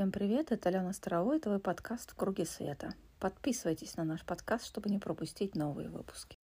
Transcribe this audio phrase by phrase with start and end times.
[0.00, 2.94] Всем привет, это Алена Старовой, это твой подкаст «В круге света».
[3.18, 6.38] Подписывайтесь на наш подкаст, чтобы не пропустить новые выпуски.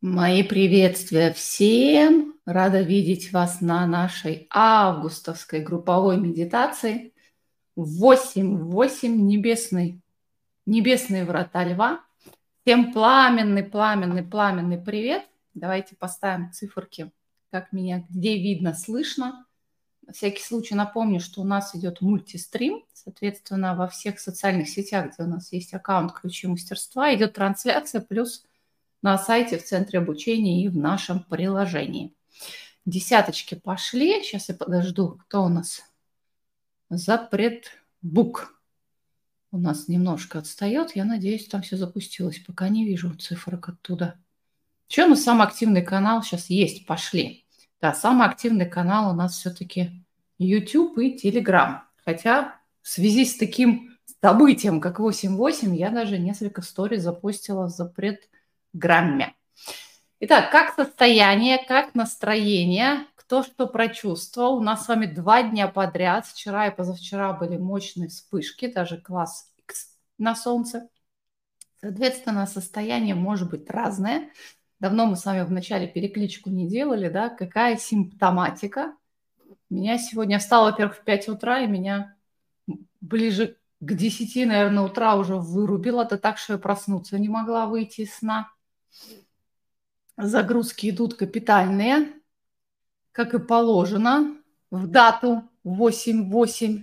[0.00, 2.36] Мои приветствия всем!
[2.46, 7.12] Рада видеть вас на нашей августовской групповой медитации.
[7.76, 10.00] 8-8 небесный,
[10.64, 12.04] небесные врата льва.
[12.62, 15.24] Всем пламенный, пламенный, пламенный привет.
[15.54, 17.12] Давайте поставим циферки,
[17.50, 19.46] как меня где видно, слышно.
[20.06, 22.84] На всякий случай напомню, что у нас идет мультистрим.
[22.92, 28.44] Соответственно, во всех социальных сетях, где у нас есть аккаунт «Ключи мастерства», идет трансляция, плюс
[29.02, 32.14] на сайте, в центре обучения и в нашем приложении.
[32.84, 34.22] Десяточки пошли.
[34.22, 35.82] Сейчас я подожду, кто у нас?
[36.90, 38.60] Запретбук.
[39.50, 40.96] У нас немножко отстает.
[40.96, 42.38] Я надеюсь, там все запустилось.
[42.40, 44.18] Пока не вижу цифрок оттуда.
[44.92, 47.46] Еще у нас самый активный канал сейчас есть, пошли.
[47.80, 50.04] Да, самый активный канал у нас все-таки
[50.36, 51.78] YouTube и Telegram.
[52.04, 59.34] Хотя в связи с таким событием, как 8.8, я даже несколько сториз запустила в запретграмме.
[60.20, 64.58] Итак, как состояние, как настроение, кто что прочувствовал.
[64.58, 69.54] У нас с вами два дня подряд, вчера и позавчера были мощные вспышки, даже класс
[69.56, 70.90] X на Солнце.
[71.80, 74.28] Соответственно, состояние может быть разное.
[74.82, 78.96] Давно мы с вами в начале перекличку не делали, да, какая симптоматика.
[79.70, 82.16] Меня сегодня встала, во-первых, в 5 утра, и меня
[83.00, 86.02] ближе к 10, наверное, утра уже вырубило.
[86.02, 88.50] Это так, что я проснуться не могла выйти из сна.
[90.16, 92.14] Загрузки идут капитальные,
[93.12, 94.36] как и положено,
[94.72, 96.82] в дату 8.8.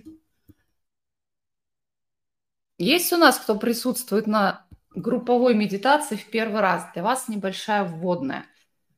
[2.78, 6.86] Есть у нас кто присутствует на групповой медитации в первый раз.
[6.94, 8.44] Для вас небольшая вводная.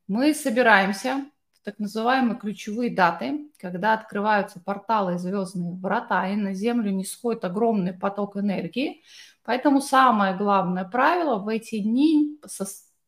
[0.07, 6.53] Мы собираемся в так называемые ключевые даты, когда открываются порталы и звездные врата, и на
[6.53, 9.03] Землю не сходит огромный поток энергии.
[9.43, 12.39] Поэтому самое главное правило в эти дни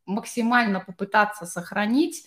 [0.05, 2.25] максимально попытаться сохранить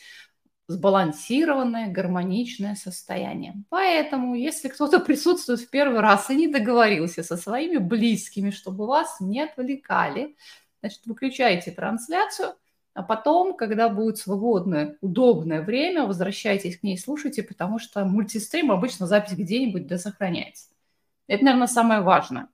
[0.69, 3.65] сбалансированное, гармоничное состояние.
[3.71, 9.17] Поэтому, если кто-то присутствует в первый раз и не договорился со своими близкими, чтобы вас
[9.19, 10.37] не отвлекали,
[10.81, 12.55] значит, выключайте трансляцию,
[12.93, 19.07] а потом, когда будет свободное, удобное время, возвращайтесь к ней, слушайте, потому что мультистрим обычно
[19.07, 20.69] запись где-нибудь досохраняется.
[21.27, 22.49] Это, наверное, самое важное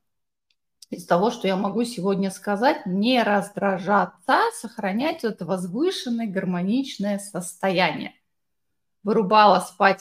[0.91, 8.15] из того, что я могу сегодня сказать, не раздражаться, сохранять это возвышенное гармоничное состояние.
[9.03, 10.01] Вырубала спать,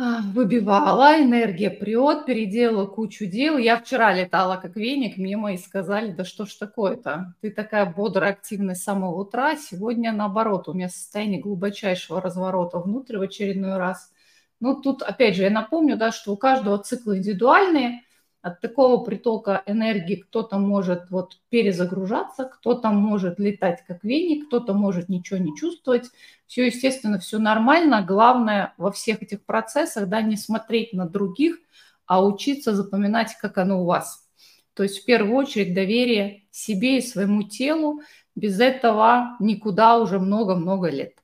[0.00, 3.58] а, выбивала, энергия прет, переделала кучу дел.
[3.58, 8.30] Я вчера летала как веник мимо и сказали, да что ж такое-то, ты такая бодрая,
[8.30, 14.12] активная с самого утра, сегодня наоборот, у меня состояние глубочайшего разворота внутрь в очередной раз.
[14.60, 18.02] Ну, тут, опять же, я напомню, да, что у каждого цикла индивидуальные–
[18.40, 25.08] от такого притока энергии кто-то может вот перезагружаться, кто-то может летать как веник, кто-то может
[25.08, 26.10] ничего не чувствовать.
[26.46, 28.02] Все, естественно, все нормально.
[28.02, 31.58] Главное во всех этих процессах, да, не смотреть на других,
[32.06, 34.26] а учиться запоминать, как оно у вас.
[34.74, 38.02] То есть в первую очередь доверие себе и своему телу.
[38.36, 41.14] Без этого никуда уже много-много лет.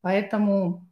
[0.00, 0.86] Поэтому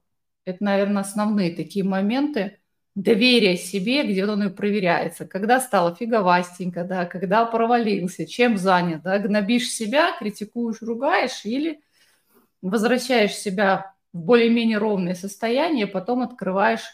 [0.45, 2.59] это, наверное, основные такие моменты–
[2.95, 5.27] доверие себе, где оно и проверяется.
[5.27, 11.81] Когда стало фиговастенько, да, когда провалился, чем занят, да, гнобишь себя, критикуешь, ругаешь или
[12.61, 16.85] возвращаешь себя в более-менее ровное состояние, потом открываешь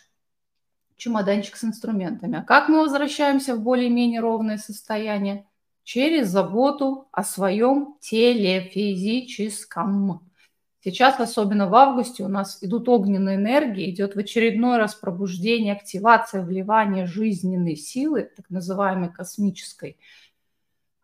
[0.96, 2.38] чемоданчик с инструментами.
[2.38, 5.46] А как мы возвращаемся в более-менее ровное состояние?
[5.84, 10.27] Через заботу о своем теле физическом.
[10.80, 16.42] Сейчас, особенно в августе, у нас идут огненные энергии, идет в очередной раз пробуждение, активация,
[16.42, 19.98] вливание жизненной силы, так называемой космической,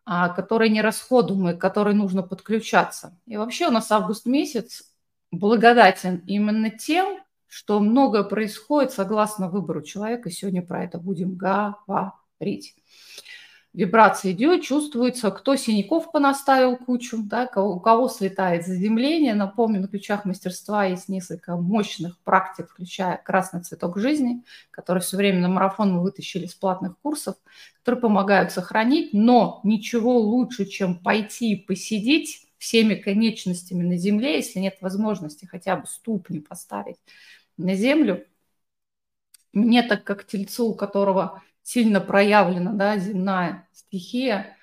[0.05, 3.19] а, которой нерасходуемой, к которой нужно подключаться.
[3.25, 4.93] И вообще у нас август месяц
[5.31, 10.31] благодатен именно тем, что многое происходит согласно выбору человека.
[10.31, 12.75] Сегодня про это будем говорить
[13.75, 19.35] вибрация идет, чувствуется, кто синяков понаставил кучу, да, у кого слетает заземление.
[19.35, 25.41] Напомню, на ключах мастерства есть несколько мощных практик, включая красный цветок жизни, который все время
[25.41, 27.35] на марафон мы вытащили с платных курсов,
[27.79, 34.59] которые помогают сохранить, но ничего лучше, чем пойти и посидеть всеми конечностями на земле, если
[34.59, 36.97] нет возможности хотя бы ступни поставить
[37.57, 38.25] на землю.
[39.51, 44.55] Мне так как тельцу, у которого сильно проявлена да, земная стихия,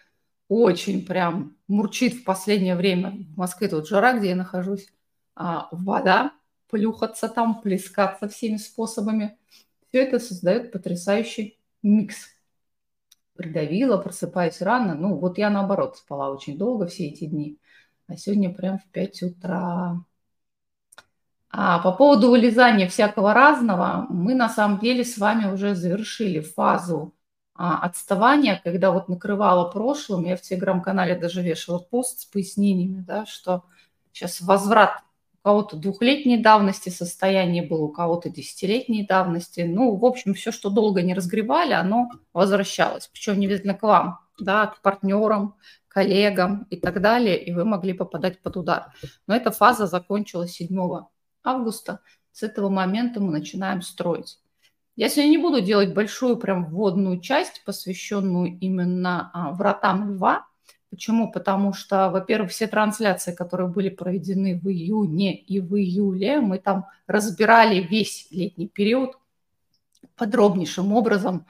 [0.48, 3.10] очень прям мурчит в последнее время.
[3.34, 4.86] В Москве тут жара, где я нахожусь.
[5.34, 6.32] А, вода,
[6.70, 9.36] плюхаться там, плескаться всеми способами.
[9.88, 12.28] Все это создает потрясающий микс.
[13.34, 14.94] Придавила, просыпаюсь рано.
[14.94, 17.58] Ну, вот я наоборот спала очень долго все эти дни.
[18.06, 20.04] А сегодня прям в 5 утра.
[21.54, 27.14] А по поводу вылезания всякого разного, мы на самом деле с вами уже завершили фазу
[27.54, 33.26] а, отставания, когда вот накрывала прошлым, я в телеграм-канале даже вешала пост с пояснениями, да,
[33.26, 33.64] что
[34.12, 35.02] сейчас возврат
[35.34, 39.60] у кого-то двухлетней давности состояние было, у кого-то десятилетней давности.
[39.60, 43.08] Ну, в общем, все, что долго не разгревали, оно возвращалось.
[43.08, 45.56] Причем не обязательно к вам, да, к партнерам,
[45.88, 48.94] коллегам и так далее, и вы могли попадать под удар.
[49.26, 51.12] Но эта фаза закончилась 7
[51.44, 52.00] августа.
[52.32, 54.38] С этого момента мы начинаем строить.
[54.94, 60.46] Я сегодня не буду делать большую прям вводную часть, посвященную именно а, вратам льва.
[60.90, 61.32] Почему?
[61.32, 66.86] Потому что, во-первых, все трансляции, которые были проведены в июне и в июле, мы там
[67.06, 69.16] разбирали весь летний период
[70.16, 71.46] подробнейшим образом,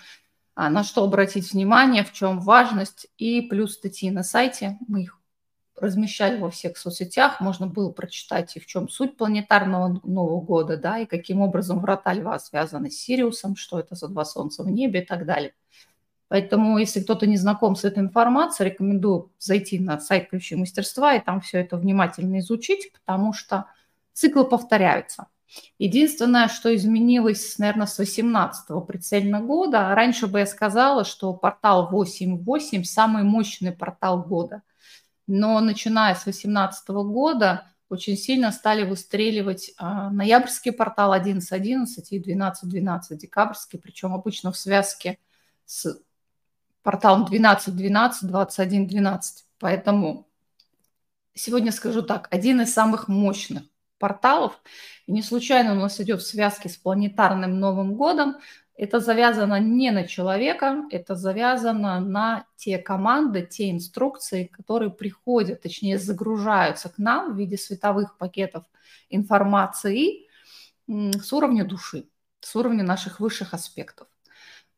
[0.54, 5.18] а, на что обратить внимание, в чем важность, и плюс статьи на сайте, мы их
[5.76, 10.98] размещали во всех соцсетях, можно было прочитать и в чем суть планетарного Нового года, да,
[10.98, 15.02] и каким образом врата льва связаны с Сириусом, что это за два солнца в небе
[15.02, 15.54] и так далее.
[16.28, 21.20] Поэтому, если кто-то не знаком с этой информацией, рекомендую зайти на сайт Ключи мастерства и
[21.20, 23.66] там все это внимательно изучить, потому что
[24.14, 25.26] циклы повторяются.
[25.78, 32.82] Единственное, что изменилось, наверное, с 18-го прицельного года, раньше бы я сказала, что портал 8.8–
[32.84, 34.62] самый мощный портал года–
[35.26, 43.16] но начиная с 2018 года очень сильно стали выстреливать а, ноябрьский портал 11.11 и 12.12
[43.16, 45.18] декабрьский, причем обычно в связке
[45.66, 46.00] с
[46.82, 49.20] порталом 12.12, 21.12.
[49.58, 50.26] Поэтому
[51.34, 53.64] сегодня скажу так, один из самых мощных
[53.98, 54.60] порталов,
[55.06, 58.36] и не случайно у нас идет в связке с планетарным Новым годом,
[58.76, 65.98] это завязано не на человека, это завязано на те команды, те инструкции, которые приходят, точнее
[65.98, 68.64] загружаются к нам в виде световых пакетов
[69.10, 70.26] информации
[70.88, 72.08] с уровня души,
[72.40, 74.08] с уровня наших высших аспектов.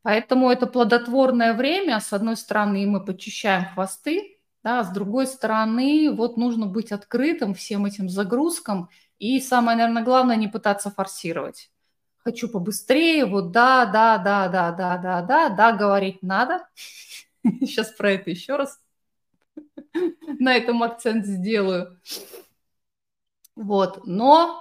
[0.03, 1.99] Поэтому это плодотворное время.
[1.99, 7.87] С одной стороны, мы почищаем хвосты, да, с другой стороны, вот нужно быть открытым всем
[7.87, 8.91] этим загрузкам.
[9.19, 11.71] И самое, наверное, главное, не пытаться форсировать
[12.25, 16.67] хочу побыстрее, вот да, да, да, да, да, да, да, да, говорить надо.
[17.43, 18.81] Сейчас про это еще раз
[20.39, 22.01] на этом акцент сделаю.
[23.55, 24.61] Вот, но...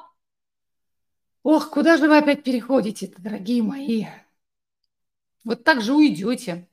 [1.42, 4.06] Ох, куда же вы опять переходите дорогие мои?
[5.44, 6.70] Вот так же уйдете.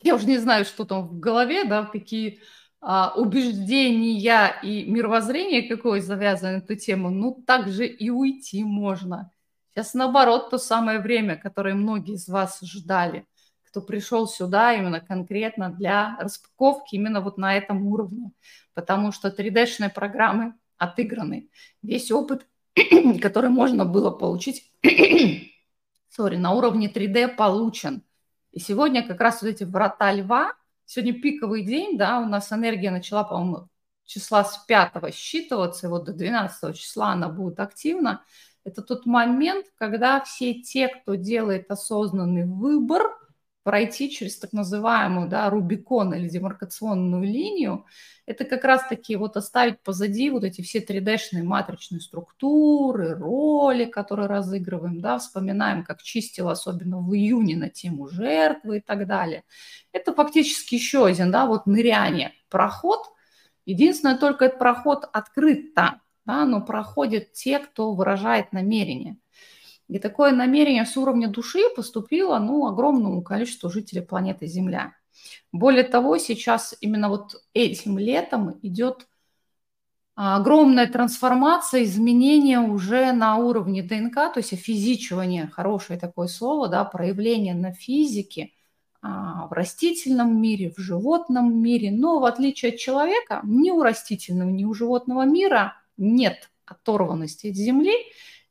[0.00, 2.42] Я уже не знаю, что там в голове, да, какие
[2.80, 9.30] убеждения и мировоззрение какое завязано на эту тему, ну, так же и уйти можно.
[9.74, 13.26] Сейчас, наоборот, то самое время, которое многие из вас ждали,
[13.64, 18.32] кто пришел сюда именно конкретно для распаковки именно вот на этом уровне,
[18.72, 21.50] потому что 3D-шные программы отыграны.
[21.82, 22.46] Весь опыт,
[23.20, 28.02] который можно было получить, sorry, на уровне 3D получен.
[28.52, 30.52] И сегодня как раз вот эти врата льва–
[30.86, 33.68] Сегодня пиковый день, да, у нас энергия начала, по-моему,
[34.04, 38.22] числа с 5 считываться, и вот до 12 числа она будет активна.
[38.62, 43.02] Это тот момент, когда все те, кто делает осознанный выбор,
[43.66, 47.84] пройти через так называемую да, Рубикон или демаркационную линию,
[48.24, 55.00] это как раз-таки вот оставить позади вот эти все 3D-шные матричные структуры, роли, которые разыгрываем,
[55.00, 59.42] да, вспоминаем, как чистил особенно в июне на тему жертвы и так далее.
[59.90, 63.00] Это фактически еще один, да, вот ныряние, проход.
[63.64, 69.16] Единственное, только этот проход открыт там, да, но проходят те, кто выражает намерение–
[69.88, 74.94] и такое намерение с уровня души поступило ну, огромному количеству жителей планеты Земля.
[75.52, 79.06] Более того, сейчас именно вот этим летом идет
[80.14, 87.54] огромная трансформация, изменение уже на уровне ДНК, то есть физичивание, хорошее такое слово, да, проявление
[87.54, 88.52] на физике
[89.02, 91.92] а, в растительном мире, в животном мире.
[91.92, 97.54] Но в отличие от человека, ни у растительного, ни у животного мира нет оторванности от
[97.54, 97.94] Земли–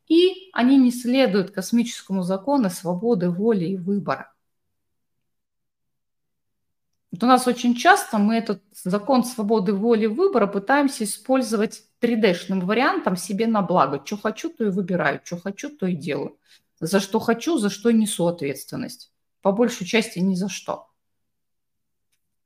[0.08, 4.32] и они не следуют космическому закону свободы воли и выбора.
[7.12, 12.60] Вот у нас очень часто мы этот закон свободы воли и выбора пытаемся использовать 3D-шным
[12.64, 14.02] вариантом себе на благо.
[14.04, 16.36] Что хочу, то и выбираю, что хочу, то и делаю.
[16.78, 19.12] За что хочу, за что несу ответственность.
[19.40, 20.88] По большей части ни за что.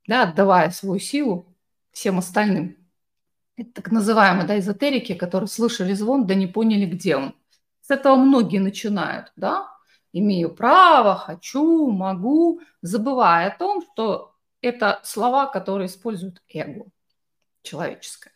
[0.07, 1.53] да, отдавая свою силу
[1.91, 2.77] всем остальным.
[3.57, 7.35] Это так называемые да, эзотерики, которые слышали звон, да не поняли, где он.
[7.91, 9.67] С этого многие начинают, да,
[10.13, 16.85] имею право, хочу, могу, забывая о том, что это слова, которые используют эго
[17.63, 18.31] человеческое.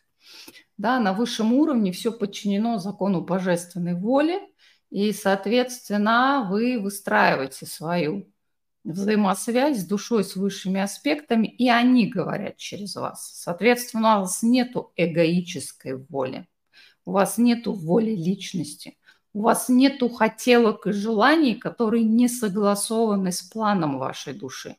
[0.76, 4.42] Да, на высшем уровне все подчинено закону божественной воли,
[4.90, 8.30] и, соответственно, вы выстраиваете свою
[8.84, 13.32] взаимосвязь с душой, с высшими аспектами, и они говорят через вас.
[13.42, 16.46] Соответственно, у вас нет эгоической воли,
[17.06, 18.98] у вас нет воли личности,
[19.36, 24.76] у вас нет хотелок и желаний, которые не согласованы с планом вашей души.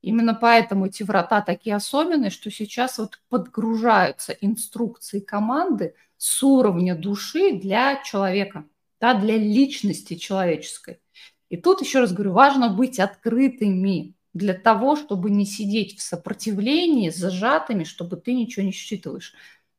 [0.00, 7.52] Именно поэтому эти врата такие особенные, что сейчас вот подгружаются инструкции команды с уровня души
[7.52, 8.64] для человека,
[8.98, 11.02] да, для личности человеческой.
[11.50, 17.10] И тут, еще раз говорю, важно быть открытыми для того, чтобы не сидеть в сопротивлении,
[17.10, 19.34] зажатыми, чтобы ты ничего не считываешь.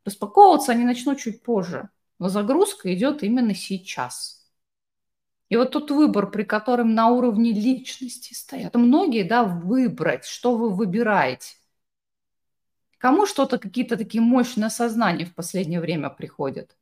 [0.05, 4.37] Распаковываться они начнут чуть позже, но загрузка идет именно сейчас.
[5.49, 8.75] И вот тут выбор, при котором на уровне личности стоят.
[8.75, 11.55] Многие, да, выбрать, что вы выбираете.
[12.97, 16.75] Кому что-то, какие-то такие мощные осознания в последнее время приходят.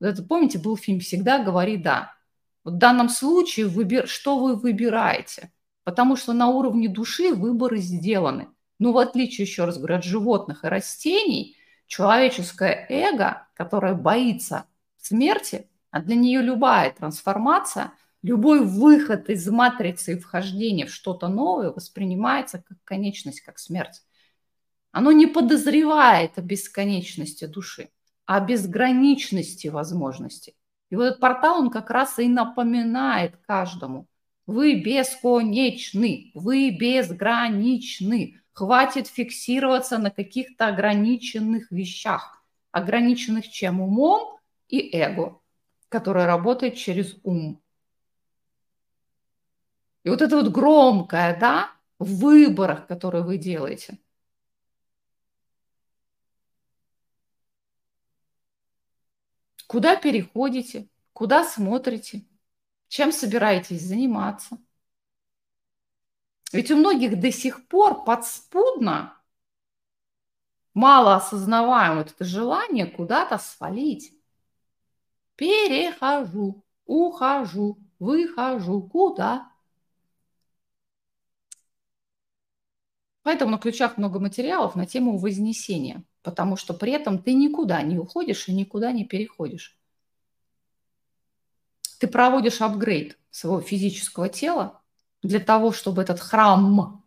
[0.00, 2.14] Вот это, помните, был фильм «Всегда говори да».
[2.64, 5.52] Вот в данном случае выбир, что вы выбираете?
[5.84, 8.48] Потому что на уровне души выборы сделаны.
[8.78, 14.66] Но в отличие, еще раз говорю, от животных и растений, человеческое эго, которое боится
[15.06, 21.70] смерти, а для нее любая трансформация, любой выход из матрицы и вхождение в что-то новое
[21.70, 24.02] воспринимается как конечность, как смерть.
[24.92, 27.90] Оно не подозревает о бесконечности души,
[28.26, 30.54] а о безграничности возможностей.
[30.90, 34.06] И вот этот портал, он как раз и напоминает каждому.
[34.46, 38.40] Вы бесконечны, вы безграничны.
[38.52, 42.42] Хватит фиксироваться на каких-то ограниченных вещах.
[42.70, 43.80] Ограниченных чем?
[43.80, 44.35] Умом
[44.68, 45.40] и эго,
[45.88, 47.62] которое работает через ум.
[50.04, 53.98] И вот это вот громкое, да, в выборах, которые вы делаете.
[59.66, 60.88] Куда переходите?
[61.12, 62.24] Куда смотрите?
[62.88, 64.58] Чем собираетесь заниматься?
[66.52, 69.20] Ведь у многих до сих пор подспудно,
[70.72, 74.15] мало осознаваем вот это желание куда-то свалить.
[75.36, 78.82] Перехожу, ухожу, выхожу.
[78.82, 79.52] Куда?
[83.22, 87.96] Поэтому на ключах много материалов на тему вознесения– потому что при этом ты никуда не
[87.96, 89.78] уходишь и никуда не переходишь.
[92.00, 94.82] Ты проводишь апгрейд своего физического тела
[95.22, 97.04] для того, чтобы этот храм,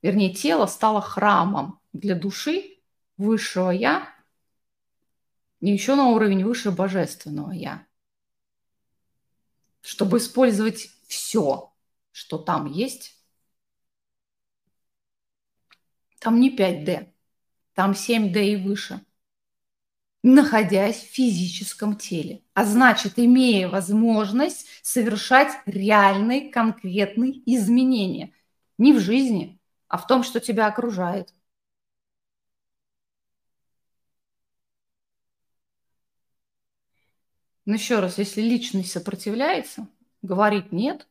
[0.00, 2.78] вернее, тело стало храмом для души
[3.16, 4.11] высшего Я
[5.70, 7.86] еще на уровень выше божественного Я.
[9.80, 11.72] Чтобы использовать все,
[12.10, 13.16] что там есть.
[16.18, 17.12] Там не 5D,
[17.74, 19.04] там 7D и выше,
[20.22, 28.32] находясь в физическом теле, а значит, имея возможность совершать реальные, конкретные изменения.
[28.78, 31.34] Не в жизни, а в том, что тебя окружает.
[37.64, 39.86] Но еще раз, если личность сопротивляется,
[40.22, 41.06] говорит нет,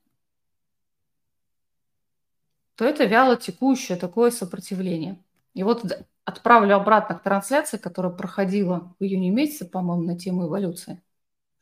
[2.76, 5.18] то это вяло текущее такое сопротивление.
[5.54, 5.86] И вот
[6.26, 11.02] отправлю обратно к трансляции, которая проходила в июне месяце, по-моему, на тему эволюции.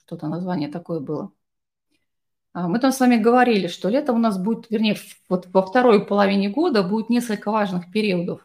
[0.05, 1.31] Что-то название такое было.
[2.53, 6.05] А, мы там с вами говорили, что лето у нас будет, вернее, вот во второй
[6.05, 8.41] половине года будет несколько важных периодов.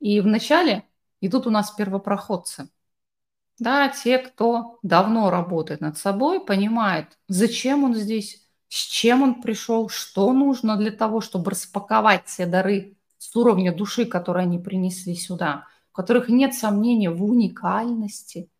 [0.00, 0.84] И в начале
[1.20, 2.68] идут у нас первопроходцы.
[3.58, 9.88] Да, те, кто давно работает над собой, понимает, зачем он здесь, с чем он пришел,
[9.88, 15.66] что нужно для того, чтобы распаковать все дары с уровня души, которые они принесли сюда,
[15.92, 18.50] у которых нет сомнения в уникальности,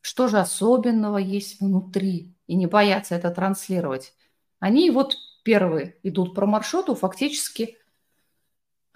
[0.00, 4.14] что же особенного есть внутри, и не боятся это транслировать.
[4.60, 7.78] Они вот первые идут по маршруту, фактически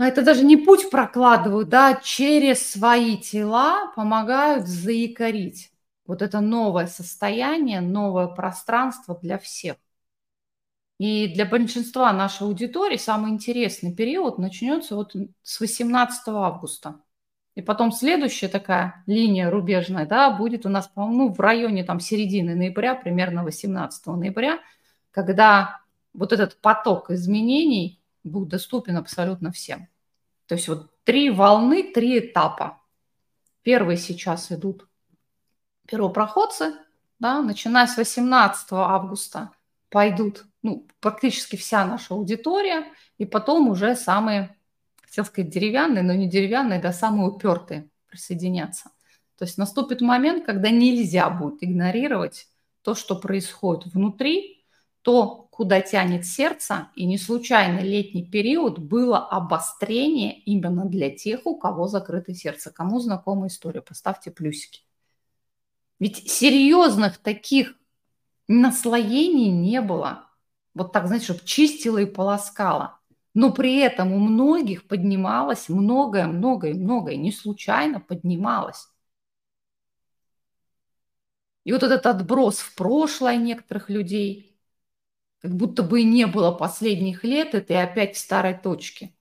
[0.07, 5.73] это даже не путь прокладывают, да, через свои тела помогают заикарить.
[6.07, 9.77] Вот это новое состояние, новое пространство для всех.
[10.99, 17.01] И для большинства нашей аудитории самый интересный период начнется вот с 18 августа.
[17.55, 22.55] И потом следующая такая линия рубежная, да, будет у нас, ну, в районе там середины
[22.55, 24.61] ноября, примерно 18 ноября,
[25.11, 25.81] когда
[26.13, 27.98] вот этот поток изменений
[28.29, 29.89] будет доступен абсолютно всем.
[30.47, 32.81] То есть вот три волны, три этапа.
[33.63, 34.89] Первые сейчас идут
[35.87, 36.75] первопроходцы,
[37.19, 39.51] да, начиная с 18 августа
[39.91, 42.85] пойдут ну, практически вся наша аудитория,
[43.17, 44.57] и потом уже самые,
[45.03, 48.91] хотел сказать, деревянные, но не деревянные, да, самые упертые присоединятся.
[49.39, 52.49] То есть наступит момент, когда нельзя будет игнорировать
[52.83, 54.65] то, что происходит внутри,
[55.03, 61.59] то, куда тянет сердце, и не случайно летний период было обострение именно для тех, у
[61.59, 62.71] кого закрыто сердце.
[62.71, 64.83] Кому знакома история, поставьте плюсики.
[65.99, 67.75] Ведь серьезных таких
[68.47, 70.29] наслоений не было.
[70.75, 73.01] Вот так, знаете, чтобы чистила и полоскала.
[73.35, 78.87] Но при этом у многих поднималось многое, многое, многое, не случайно поднималось.
[81.65, 84.48] И вот этот отброс в прошлое некоторых людей,
[85.41, 89.15] как будто бы и не было последних лет, и опять в старой точке.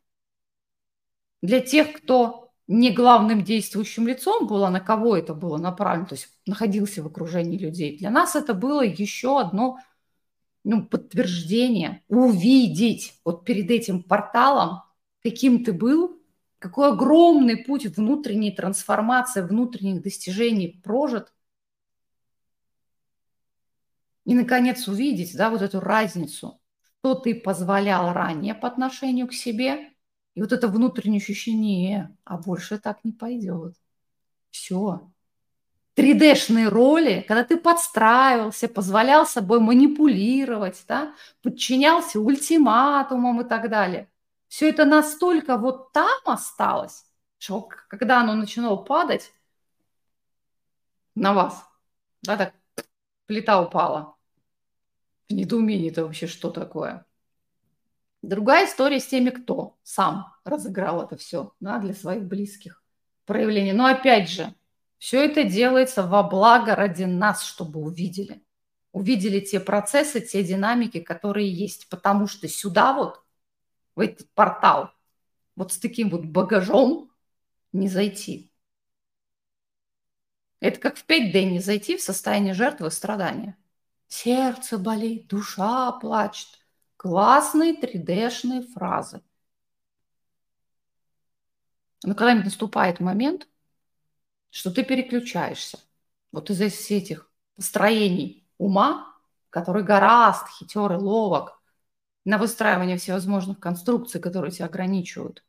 [1.42, 6.30] Для тех, кто не главным действующим лицом было, на кого это было направлено, то есть
[6.46, 7.98] находился в окружении людей.
[7.98, 9.78] Для нас это было еще одно
[10.64, 14.82] ну, подтверждение, увидеть вот перед этим порталом,
[15.24, 16.22] каким ты был,
[16.60, 21.32] какой огромный путь внутренней трансформации, внутренних достижений прожит.
[24.28, 26.62] И, наконец, увидеть да, вот эту разницу,
[27.00, 29.92] что ты позволял ранее по отношению к себе–
[30.38, 33.74] и вот это внутреннее ощущение, а больше так не пойдет.
[34.52, 35.10] Все.
[35.96, 44.12] 3D-шные роли, когда ты подстраивался, позволял собой манипулировать, да, подчинялся ультиматумам и так далее.
[44.48, 47.08] Все это настолько вот там осталось,
[47.40, 49.34] что когда оно начинало падать
[51.16, 51.68] на вас,
[52.22, 52.54] да, так
[53.26, 54.17] плита упала.
[55.30, 57.06] В недоумении это вообще что такое?
[58.22, 62.84] Другая история с теми, кто сам разыграл это все да, для своих близких
[63.26, 63.74] проявлений.
[63.74, 64.54] Но опять же,
[64.98, 68.44] все это делается во благо ради нас, чтобы увидели.
[68.92, 71.88] Увидели те процессы, те динамики, которые есть.
[71.90, 73.22] Потому что сюда вот,
[73.96, 74.92] в этот портал,
[75.56, 77.12] вот с таким вот багажом
[77.74, 78.52] не зайти.
[80.60, 83.56] Это как в 5D не зайти в состояние жертвы страдания.
[84.08, 86.50] Сердце болит, душа плачет.
[86.96, 89.22] Классные 3D-шные фразы.
[92.04, 93.48] Но когда-нибудь наступает момент,
[94.50, 95.80] что ты переключаешься.
[96.32, 99.14] Вот из всех этих построений ума,
[99.50, 101.62] который гораст, хитер и ловок,
[102.26, 105.44] на выстраивание всевозможных конструкций, которые тебя ограничивают.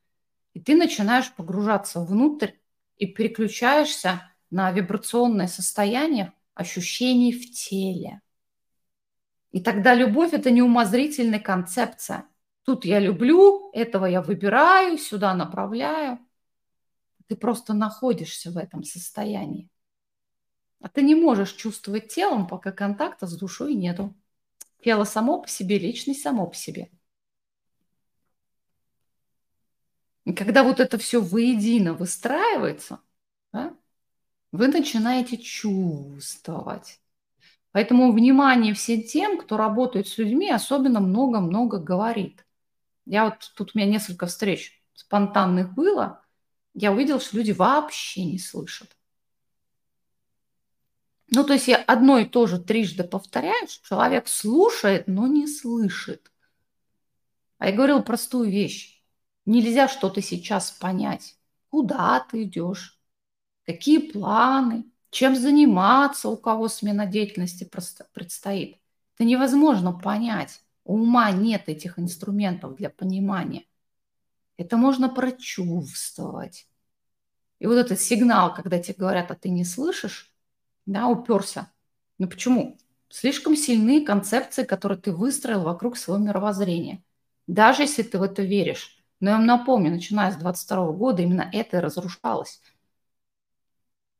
[0.54, 2.52] И ты начинаешь погружаться внутрь
[2.96, 8.20] и переключаешься на вибрационное состояние ощущений в теле.
[9.50, 12.26] И тогда любовь– это не умозрительная концепция.
[12.64, 16.18] Тут я люблю, этого я выбираю, сюда направляю.
[17.26, 19.70] Ты просто находишься в этом состоянии.
[20.80, 24.14] А ты не можешь чувствовать телом, пока контакта с душой нету.
[24.84, 26.90] Тело само по себе, личность само по себе.
[30.24, 33.00] И когда вот это все воедино выстраивается,
[33.50, 33.74] да,
[34.52, 37.00] вы начинаете чувствовать.
[37.78, 42.44] Поэтому внимание всем тем, кто работает с людьми, особенно много-много говорит.
[43.06, 46.20] Я вот тут у меня несколько встреч спонтанных было,
[46.74, 48.96] я увидела, что люди вообще не слышат.
[51.28, 55.46] Ну, то есть я одно и то же трижды повторяю, что человек слушает, но не
[55.46, 56.32] слышит.
[57.58, 59.04] А я говорила простую вещь.
[59.46, 61.38] Нельзя что-то сейчас понять.
[61.70, 63.00] Куда ты идешь?
[63.66, 64.90] Какие планы?
[65.10, 67.68] Чем заниматься, у кого смена деятельности
[68.12, 68.78] предстоит.
[69.14, 70.62] Это невозможно понять.
[70.84, 73.64] У ума нет этих инструментов для понимания.
[74.56, 76.66] Это можно прочувствовать.
[77.58, 80.32] И вот этот сигнал, когда тебе говорят, а ты не слышишь,
[80.86, 81.70] да, уперся.
[82.18, 82.78] Ну почему?
[83.08, 87.02] Слишком сильные концепции, которые ты выстроил вокруг своего мировоззрения.
[87.46, 89.04] Даже если ты в это веришь.
[89.20, 92.60] Но я вам напомню, начиная с 22 года именно это и разрушалось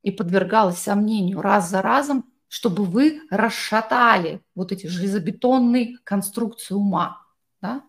[0.02, 7.22] и подвергалась сомнению раз за разом, чтобы вы расшатали вот эти железобетонные конструкции ума.
[7.60, 7.84] Да?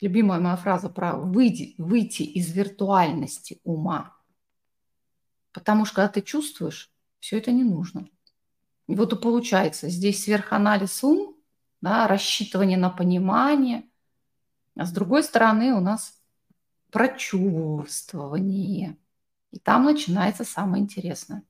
[0.00, 4.16] Любимая моя фраза про выйти, выйти из виртуальности ума.
[5.52, 8.08] Потому что когда ты чувствуешь, все это не нужно.
[8.86, 11.36] И вот и получается, здесь сверханализ ум,
[11.80, 13.84] да, рассчитывание на понимание,
[14.76, 16.22] а с другой стороны у нас
[16.90, 18.96] прочувствование–
[19.50, 21.42] и там начинается самое интересное.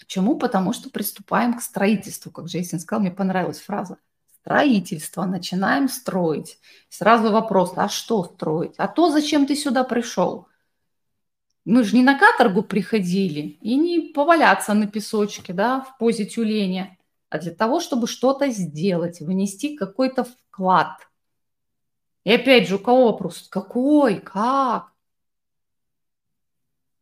[0.00, 0.38] Почему?
[0.38, 2.30] Потому что приступаем к строительству.
[2.30, 3.98] Как Джейсон сказал, мне понравилась фраза.
[4.40, 6.58] строительство, начинаем строить.
[6.88, 8.74] Сразу вопрос, а что строить?
[8.78, 10.48] А то, зачем ты сюда пришел?
[11.64, 16.96] Мы же не на каторгу приходили и не поваляться на песочке, да, в позе тюленя,
[17.28, 20.96] а для того, чтобы что-то сделать, внести какой-то вклад.
[22.24, 23.48] И опять же, у кого вопрос?
[23.50, 24.20] Какой?
[24.20, 24.92] Как?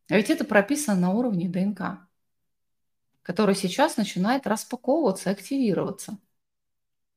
[0.09, 2.07] А ведь это прописано на уровне ДНК,
[3.23, 6.19] который сейчас начинает распаковываться, активироваться.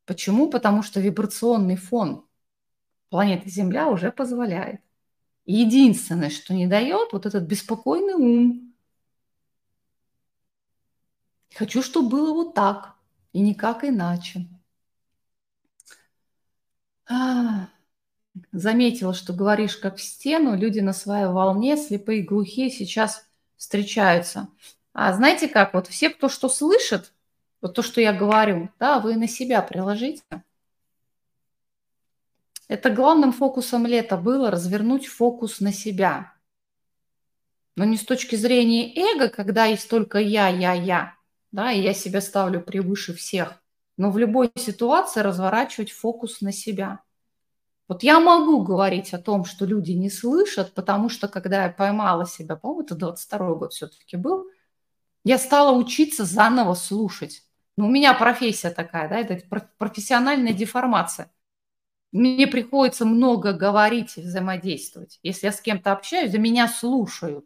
[0.05, 0.49] Почему?
[0.49, 2.25] Потому что вибрационный фон
[3.09, 4.81] планеты Земля уже позволяет.
[5.45, 8.73] Единственное, что не дает, вот этот беспокойный ум.
[11.55, 12.95] Хочу, чтобы было вот так
[13.33, 14.47] и никак иначе.
[17.07, 17.69] А,
[18.51, 23.25] заметила, что говоришь как в стену, люди на своей волне, слепые и глухие сейчас
[23.57, 24.47] встречаются.
[24.93, 27.13] А знаете как, вот все, кто что слышит,
[27.61, 30.23] вот то, что я говорю, да, вы на себя приложите.
[32.67, 36.33] Это главным фокусом лета было развернуть фокус на себя.
[37.75, 41.15] Но не с точки зрения эго, когда есть только я, я, я,
[41.51, 43.61] да, и я себя ставлю превыше всех,
[43.97, 46.99] но в любой ситуации разворачивать фокус на себя.
[47.89, 52.27] Вот я могу говорить о том, что люди не слышат, потому что когда я поймала
[52.27, 54.45] себя, по-моему, это 22 год все-таки был,
[55.23, 57.43] я стала учиться заново слушать.
[57.77, 59.43] Ну, у меня профессия такая, да, это
[59.79, 61.31] профессиональная деформация.
[62.11, 65.19] Мне приходится много говорить и взаимодействовать.
[65.23, 67.45] Если я с кем-то общаюсь, за меня слушают.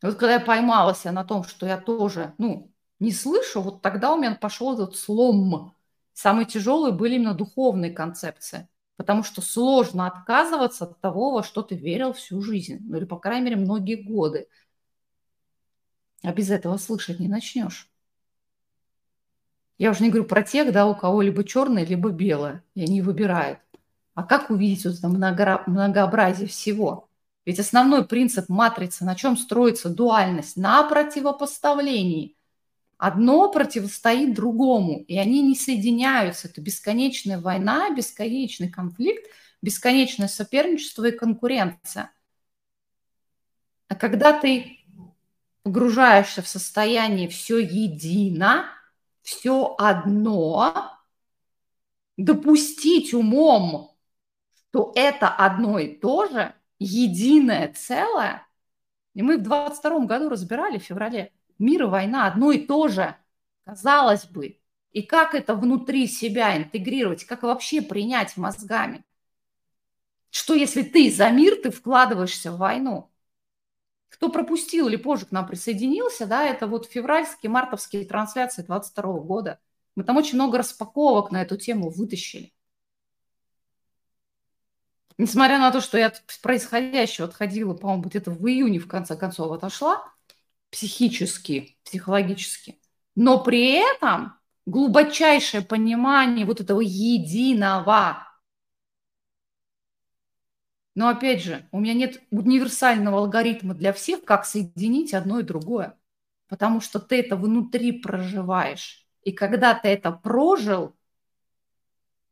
[0.00, 4.18] Вот когда я поймалась на том, что я тоже, ну, не слышу, вот тогда у
[4.18, 5.75] меня пошел этот слом.
[6.16, 11.74] Самые тяжелые были именно духовные концепции, потому что сложно отказываться от того, во что ты
[11.74, 14.48] верил всю жизнь, ну или, по крайней мере, многие годы.
[16.22, 17.90] А без этого слышать не начнешь.
[19.76, 23.02] Я уже не говорю про тех, да, у кого либо черное, либо белое, и они
[23.02, 23.58] выбирают.
[24.14, 25.08] А как увидеть вот это
[25.66, 27.10] многообразие всего?
[27.44, 30.56] Ведь основной принцип матрицы, на чем строится дуальность?
[30.56, 32.35] На противопоставлении.
[32.98, 36.48] Одно противостоит другому, и они не соединяются.
[36.48, 39.30] Это бесконечная война, бесконечный конфликт,
[39.60, 42.10] бесконечное соперничество и конкуренция.
[43.88, 44.78] А когда ты
[45.62, 48.66] погружаешься в состояние все едино,
[49.22, 50.96] все одно,
[52.16, 53.96] допустить умом,
[54.70, 58.46] что это одно и то же, единое целое.
[59.14, 63.16] И мы в 22 году разбирали в феврале мир и война одно и то же,
[63.64, 64.60] казалось бы.
[64.92, 69.04] И как это внутри себя интегрировать, как вообще принять мозгами?
[70.30, 73.10] Что если ты за мир, ты вкладываешься в войну?
[74.08, 79.60] Кто пропустил или позже к нам присоединился, да, это вот февральские, мартовские трансляции 22 года.
[79.94, 82.54] Мы там очень много распаковок на эту тему вытащили.
[85.18, 89.52] Несмотря на то, что я от происходящего отходила, по-моему, где-то в июне, в конце концов,
[89.52, 90.15] отошла
[90.70, 92.80] психически, психологически,
[93.14, 94.34] но при этом
[94.66, 98.26] глубочайшее понимание вот этого единого
[100.96, 105.96] но опять же, у меня нет универсального алгоритма для всех, как соединить одно и другое.
[106.48, 109.06] Потому что ты это внутри проживаешь.
[109.22, 110.96] И когда ты это прожил,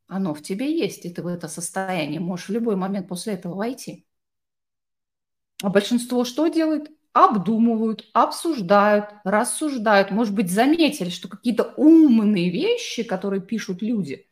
[0.07, 3.55] оно в тебе есть, и ты в это состояние можешь в любой момент после этого
[3.55, 4.07] войти.
[5.63, 6.91] А большинство что делает?
[7.15, 10.11] Обдумывают, обсуждают, рассуждают.
[10.11, 14.29] Может быть, заметили, что какие-то умные вещи, которые пишут люди,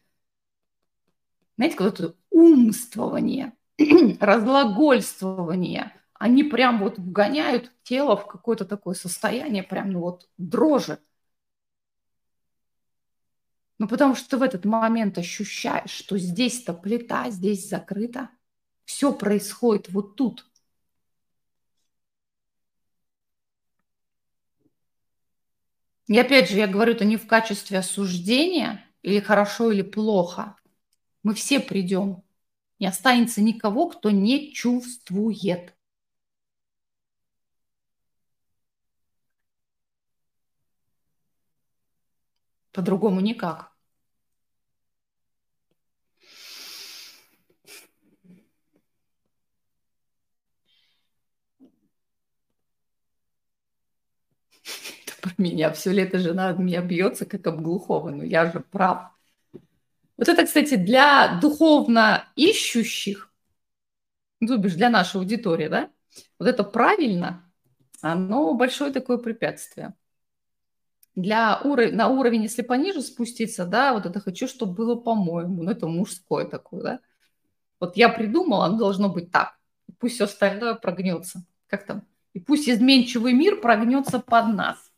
[1.57, 3.53] знаете, какое-то умствование–
[4.21, 10.99] разглагольствование, они прям вот вгоняют тело в какое-то такое состояние, прям ну вот дрожи.
[13.79, 18.31] Ну, потому что ты в этот момент ощущаешь, что здесь-то плита, здесь закрыта.
[18.85, 20.47] Все происходит вот тут.
[26.09, 30.57] И опять же, я говорю это не в качестве осуждения, или хорошо, или плохо.
[31.23, 32.23] Мы все придем
[32.79, 35.75] не останется никого, кто не чувствует.
[42.73, 43.72] По-другому никак.
[55.43, 55.73] Меня.
[55.73, 59.11] Все лето жена меня бьется, как об глухого, но я же прав.
[60.17, 63.31] Вот это, кстати, для духовно ищущих,
[64.41, 65.91] ну, для нашей аудитории, да,
[66.39, 67.51] вот это правильно,
[68.03, 69.95] оно большое такое препятствие.
[71.15, 75.63] для уровня, на уровень, если пониже спуститься, да, вот это хочу, чтобы было по-моему.
[75.63, 77.01] Ну, это мужское такое, да.
[77.81, 79.59] Вот я придумала, оно должно быть так.
[79.99, 81.45] Пусть все остальное прогнется.
[81.67, 82.07] Как там?
[82.33, 84.92] И пусть изменчивый мир прогнется под нас.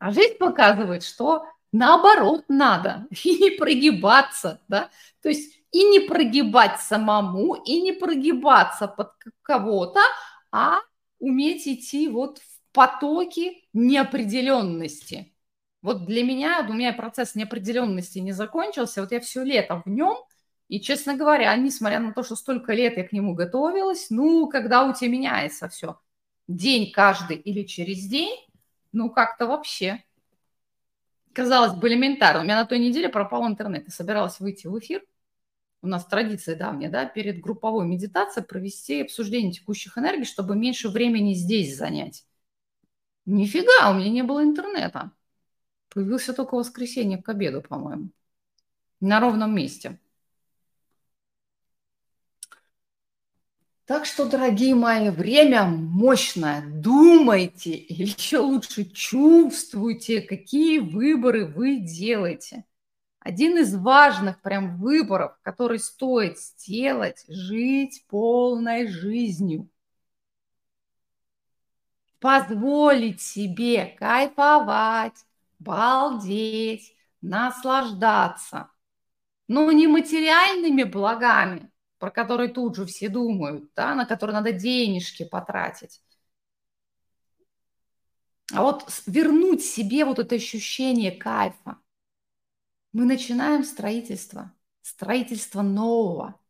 [0.00, 3.06] А жизнь показывает, что наоборот надо.
[3.24, 4.90] И не прогибаться, да.
[5.22, 10.00] То есть и не прогибать самому, и не прогибаться под кого-то,
[10.50, 10.78] а
[11.18, 15.34] уметь идти вот в потоки неопределенности.
[15.82, 20.16] Вот для меня, у меня процесс неопределенности не закончился, вот я все лето в нем,
[20.68, 24.84] и, честно говоря, несмотря на то, что столько лет я к нему готовилась, ну, когда
[24.84, 25.98] у тебя меняется все,
[26.46, 28.36] день каждый или через день,
[28.92, 30.04] ну, как-то вообще.
[31.32, 32.40] Казалось бы, элементарно.
[32.40, 33.84] У меня на той неделе пропал интернет.
[33.86, 35.04] Я собиралась выйти в эфир.
[35.80, 41.34] У нас традиция давняя, да, перед групповой медитацией провести обсуждение текущих энергий, чтобы меньше времени
[41.34, 42.24] здесь занять.
[43.26, 45.12] Нифига, у меня не было интернета.
[45.90, 48.10] Появился только воскресенье к обеду, по-моему.
[49.00, 50.00] На ровном месте.
[53.88, 56.62] Так что, дорогие мои, время мощное.
[56.62, 62.66] Думайте, или еще лучше чувствуйте, какие выборы вы делаете.
[63.18, 69.70] Один из важных прям выборов, который стоит сделать, жить полной жизнью
[72.20, 75.24] позволить себе кайфовать,
[75.58, 78.70] балдеть, наслаждаться.
[79.46, 85.24] Но не материальными благами, про которые тут же все думают, да, на которые надо денежки
[85.24, 86.02] потратить.
[88.54, 91.78] А вот вернуть себе вот это ощущение кайфа.
[92.92, 96.40] Мы начинаем строительство, строительство нового,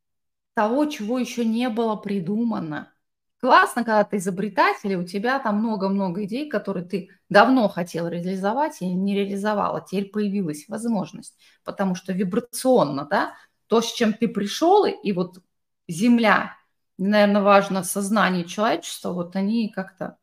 [0.54, 2.92] того, чего еще не было придумано–
[3.40, 8.82] Классно, когда ты изобретатель, и у тебя там много-много идей, которые ты давно хотел реализовать
[8.82, 9.80] и не реализовала.
[9.80, 13.34] Теперь появилась возможность, потому что вибрационно, да,
[13.68, 15.42] то, с чем ты пришел, и вот
[15.86, 16.56] Земля,
[16.98, 20.18] наверное, важно сознание человечества, вот они как-то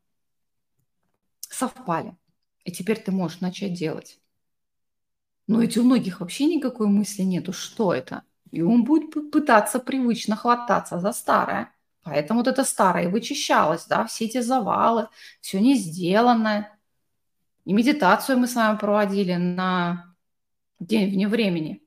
[1.40, 2.16] совпали.
[2.64, 4.20] И теперь ты можешь начать делать.
[5.46, 8.22] Но ведь у многих вообще никакой мысли нету, что это.
[8.50, 11.72] И он будет пытаться привычно хвататься за старое–
[12.06, 15.08] Поэтому вот это старое вычищалось, да, все эти завалы,
[15.40, 16.78] все не сделанное.
[17.64, 20.14] И медитацию мы с вами проводили на
[20.78, 21.82] день вне времени.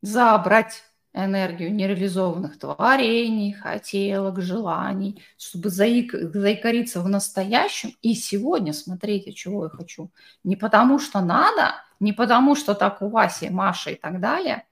[0.00, 9.64] Забрать энергию нереализованных творений, хотелок, желаний, чтобы заик, заикариться в настоящем и сегодня смотрите, чего
[9.64, 10.12] я хочу.
[10.44, 14.66] Не потому что надо, не потому что так у Васи, Маши и так далее,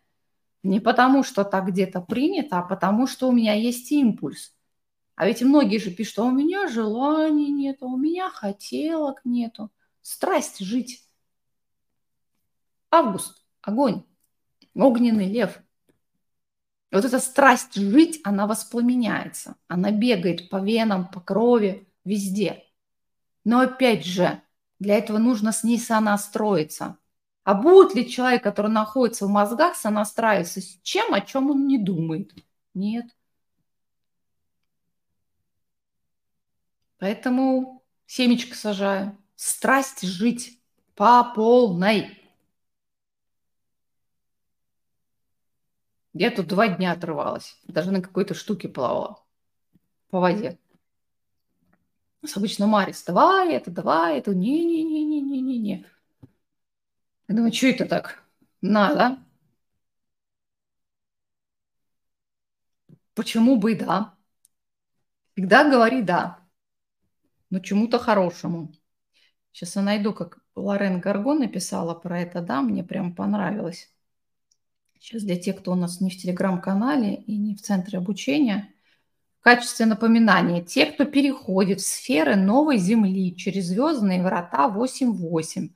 [0.62, 4.54] не потому, что так где-то принято, а потому, что у меня есть импульс.
[5.14, 9.70] А ведь многие же пишут, что у меня желаний нет, у меня хотелок нету.
[10.02, 11.02] Страсть жить.
[12.90, 14.04] Август, огонь,
[14.76, 15.58] огненный лев.
[16.92, 19.56] Вот эта страсть жить, она воспламеняется.
[19.68, 22.64] Она бегает по венам, по крови, везде.
[23.44, 24.40] Но опять же,
[24.78, 26.98] для этого нужно с ней сонастроиться.
[27.44, 31.78] А будет ли человек, который находится в мозгах, сонастраиваться с чем, о чем он не
[31.78, 32.32] думает?
[32.74, 33.06] Нет.
[36.98, 39.16] Поэтому семечко сажаю.
[39.36, 40.60] Страсть жить
[40.94, 42.15] по полной.
[46.18, 47.60] Я тут два дня отрывалась.
[47.64, 49.22] Даже на какой-то штуке плавала
[50.08, 50.58] по воде.
[52.34, 55.84] Обычно Марис, давай это, давай это, не-не-не-не-не-не-не.
[57.28, 58.24] Я думаю, что это так?
[58.62, 59.18] Надо.
[63.14, 64.14] Почему бы и да?
[65.34, 66.40] Всегда говори да.
[67.50, 68.72] Но чему-то хорошему.
[69.52, 73.94] Сейчас я найду, как Лорен Гаргон написала про это, да, мне прям понравилось.
[75.06, 78.74] Сейчас для тех, кто у нас не в телеграм-канале и не в центре обучения,
[79.38, 85.68] в качестве напоминания, те, кто переходит в сферы новой Земли через звездные врата 8.8,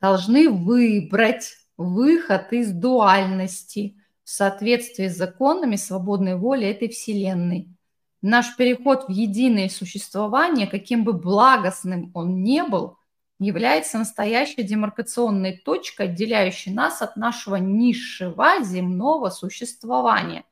[0.00, 7.76] должны выбрать выход из дуальности в соответствии с законами свободной воли этой Вселенной.
[8.22, 12.98] Наш переход в единое существование, каким бы благостным он не был,
[13.38, 20.44] является настоящей демаркационной точкой, отделяющей нас от нашего низшего земного существования.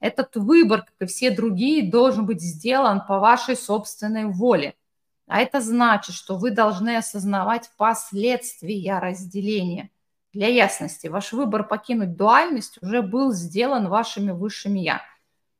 [0.00, 4.74] Этот выбор, как и все другие, должен быть сделан по вашей собственной воле–
[5.26, 9.90] а это значит, что вы должны осознавать последствия разделения.
[10.32, 15.02] Для ясности, ваш выбор покинуть дуальность уже был сделан вашими высшими «я».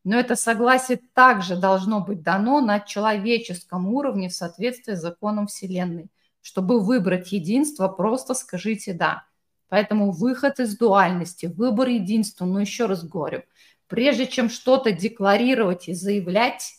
[0.05, 6.07] Но это согласие также должно быть дано на человеческом уровне в соответствии с законом Вселенной,
[6.47, 9.25] Чтобы выбрать единство, просто скажите «да».
[9.69, 13.43] Поэтому выход из дуальности, выбор единства, но еще раз говорю,
[13.89, 16.77] прежде чем что-то декларировать и заявлять,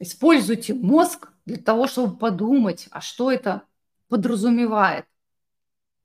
[0.00, 3.62] используйте мозг для того, чтобы подумать, а что это
[4.08, 5.06] подразумевает.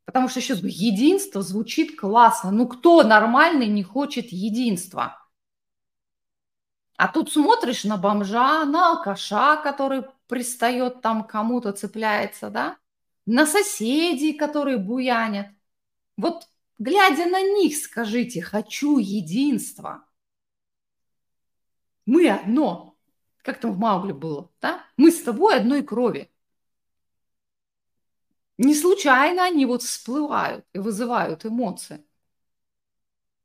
[0.06, 2.52] Потому что еще единство звучит классно.
[2.52, 5.18] Ну кто нормальный не хочет единства?
[6.96, 12.78] А тут смотришь на бомжа, на алкаша, который пристает там кому-то, цепляется, да?
[13.26, 15.48] На соседей, которые буянят.
[16.16, 16.48] Вот
[16.80, 20.06] глядя на них, скажите, хочу единства.
[22.06, 22.96] Мы одно.
[23.42, 24.86] Как там в Маугле было, да?
[24.96, 26.32] Мы с тобой одной крови.
[28.58, 32.06] Не случайно они вот всплывают и вызывают эмоции.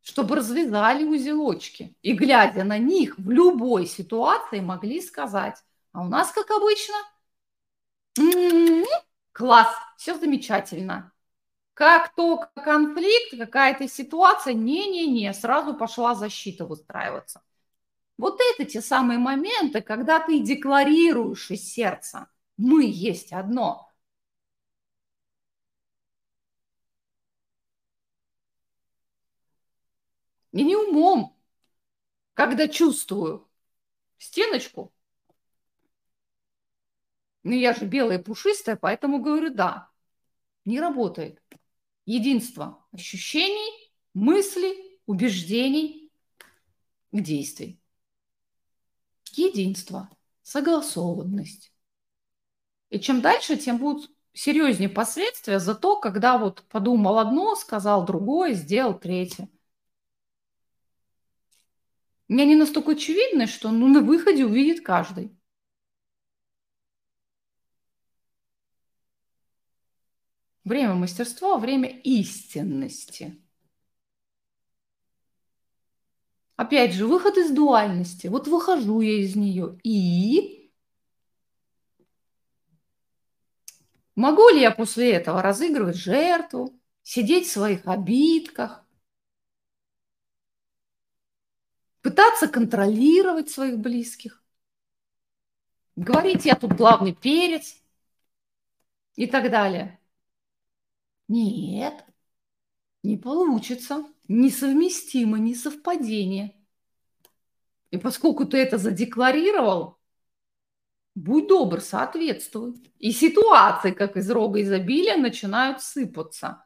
[0.03, 1.97] Чтобы развязали узелочки.
[2.03, 5.65] И глядя на них в любой ситуации могли сказать,
[5.97, 6.95] а у нас, как обычно,
[8.19, 8.85] м-м-м,
[9.33, 11.11] класс, все замечательно.
[11.75, 17.43] Как только конфликт, какая-то ситуация, не-не-не, сразу пошла защита выстраиваться.
[18.19, 22.29] Вот это те самые моменты, когда ты декларируешь из сердца,
[22.59, 23.91] мы есть одно–
[30.53, 31.37] И не умом,
[32.35, 33.49] когда чувствую
[34.19, 34.93] стеночку.
[37.47, 39.89] Ну, я же белая пушистая, поэтому говорю да.
[40.65, 41.41] Не работает.
[42.05, 46.11] Единство ощущений, мыслей, убеждений
[47.13, 47.81] к действий.
[49.31, 50.11] Единство,
[50.43, 51.73] согласованность.
[52.91, 58.55] И чем дальше, тем будут серьезнее последствия за то, когда вот подумал одно, сказал другое,
[58.55, 59.49] сделал третье.
[62.27, 65.36] Меня не настолько очевидно, что ну, на выходе увидит каждый.
[70.67, 73.41] Время мастерства, время истинности.
[76.57, 78.27] Опять же, выход из дуальности.
[78.27, 79.79] Вот выхожу я из нее.
[79.85, 80.73] И
[84.17, 88.85] могу ли я после этого разыгрывать жертву, сидеть в своих обидках,
[92.03, 94.43] пытаться контролировать своих близких,
[95.95, 97.81] говорить, я тут главный перец
[99.15, 100.01] и так далее.
[101.29, 102.05] Нет,
[103.03, 106.57] не получится, несовместимо, несовпадение.
[107.91, 109.99] И поскольку ты это задекларировал,
[111.15, 112.75] будь добр, соответствуй.
[112.99, 116.65] И ситуации, как из рога изобилия, начинают сыпаться.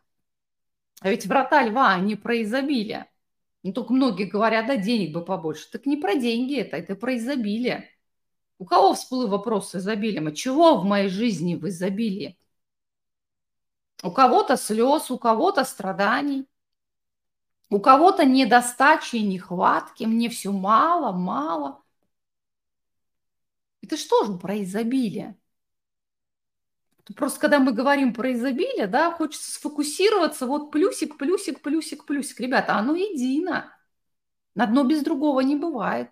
[1.00, 3.10] А ведь врата льва, они про изобилие.
[3.62, 5.70] Ну, только многие говорят, да, денег бы побольше.
[5.70, 7.88] Так не про деньги это, это про изобилие.
[8.58, 10.26] У кого всплыл вопрос с изобилием?
[10.26, 12.39] А чего в моей жизни в изобилии?
[14.02, 16.48] У кого-то слез, у кого-то страданий,
[17.68, 20.04] у кого-то недостачи и нехватки.
[20.04, 21.82] Мне все мало, мало.
[23.82, 25.36] Это что же про изобилие?
[27.16, 32.40] Просто когда мы говорим про изобилие, да, хочется сфокусироваться, вот плюсик, плюсик, плюсик, плюсик.
[32.40, 33.76] Ребята, оно едино.
[34.56, 36.10] Одно без другого не бывает.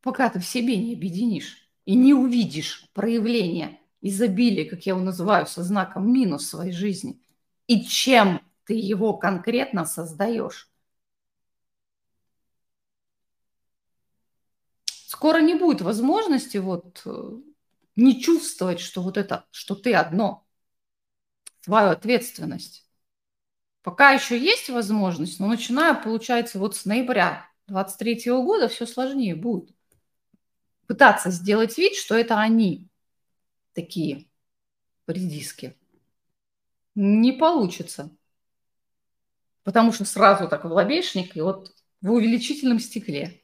[0.00, 5.46] Пока ты в себе не объединишь и не увидишь проявление изобилия, как я его называю,
[5.46, 7.20] со знаком минус в своей жизни,
[7.68, 10.68] и чем ты его конкретно создаешь.
[14.84, 17.30] Скоро не будет возможности вот э,
[17.96, 20.46] не чувствовать, что вот это, что ты одно,
[21.60, 22.88] свою ответственность.
[23.82, 29.74] Пока еще есть возможность, но начиная, получается, вот с ноября 23 года все сложнее будет.
[30.86, 32.91] Пытаться сделать вид, что это они
[33.74, 34.28] такие
[35.06, 35.76] редиски.
[36.94, 38.10] Не получится.
[39.64, 43.42] Потому что сразу так в лобешник и вот в увеличительном стекле.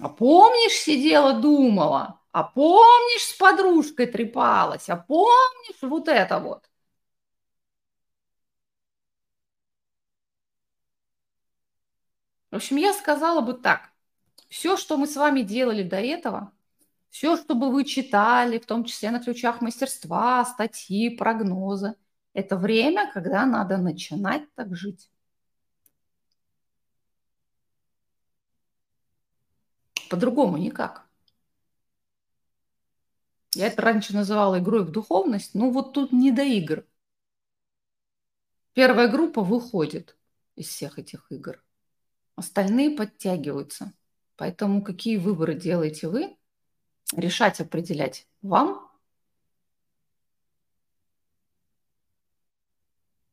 [0.00, 4.88] А помнишь, сидела, думала– а помнишь, с подружкой трепалась?
[4.88, 6.68] А помнишь вот это вот?
[12.50, 13.90] В общем, я сказала бы так.
[14.48, 16.52] Все, что мы с вами делали до этого,
[17.12, 21.94] все, что бы вы читали, в том числе на ключах мастерства, статьи, прогнозы,
[22.32, 25.10] это время, когда надо начинать так жить.
[30.08, 31.06] По-другому никак.
[33.54, 35.54] Я это раньше называла игрой в духовность.
[35.54, 36.86] Ну вот тут не до игр.
[38.72, 40.16] Первая группа выходит
[40.56, 41.62] из всех этих игр.
[42.36, 43.92] Остальные подтягиваются.
[44.36, 46.36] Поэтому какие выборы делаете вы,
[47.12, 48.88] решать, определять Вам?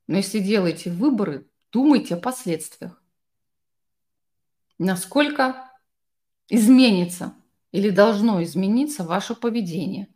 [0.07, 3.01] Но если делаете выборы, думайте о последствиях.
[4.80, 5.71] Насколько
[6.47, 7.36] изменится
[7.71, 10.07] или должно измениться ваше поведение.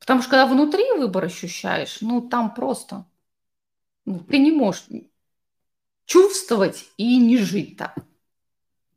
[0.00, 3.06] Потому что когда внутри выбор ощущаешь, ну там просто
[4.04, 4.88] ну, ты не можешь
[6.04, 7.96] чувствовать и не жить так.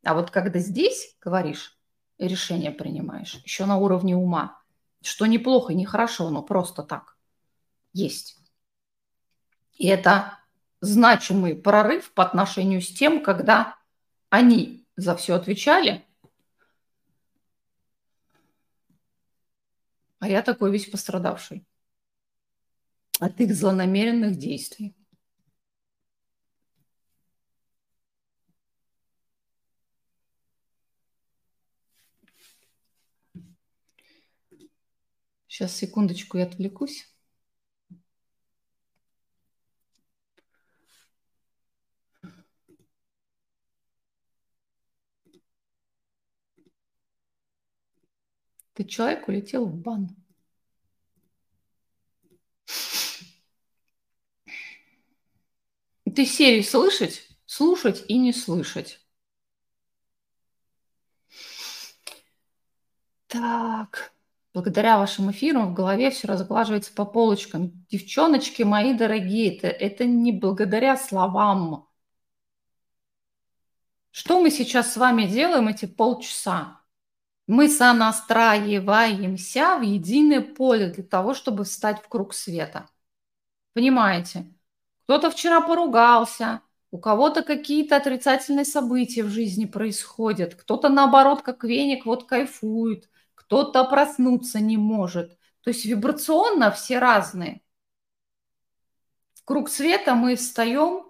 [0.02, 1.73] А вот когда здесь говоришь,
[2.18, 4.60] решение принимаешь, еще на уровне ума,
[5.02, 7.16] что неплохо, не хорошо, но просто так.
[7.92, 8.38] Есть.
[9.72, 10.38] И это
[10.80, 13.76] значимый прорыв по отношению с тем, когда
[14.30, 16.04] они за все отвечали,
[20.18, 21.66] а я такой весь пострадавший.
[23.20, 24.96] От их злонамеренных действий.
[35.54, 37.08] Сейчас, секундочку, я отвлекусь.
[48.72, 50.16] Ты человек улетел в бан.
[56.16, 58.98] Ты серию слышать, слушать и не слышать.
[63.28, 64.13] Так.
[64.54, 67.84] Благодаря вашим эфирам в голове все разглаживается по полочкам.
[67.90, 71.88] Девчоночки мои дорогие, это, это не благодаря словам.
[74.12, 76.80] Что мы сейчас с вами делаем эти полчаса?
[77.48, 82.88] Мы сонастраиваемся в единое поле для того, чтобы встать в круг света.
[83.72, 84.54] Понимаете?
[85.06, 86.60] Кто-то вчера поругался,
[86.92, 93.10] у кого-то какие-то отрицательные события в жизни происходят, кто-то наоборот, как веник, вот кайфует–
[93.44, 95.38] кто-то проснуться не может.
[95.62, 97.62] То есть вибрационно все разные.
[99.34, 101.04] В круг света мы встаем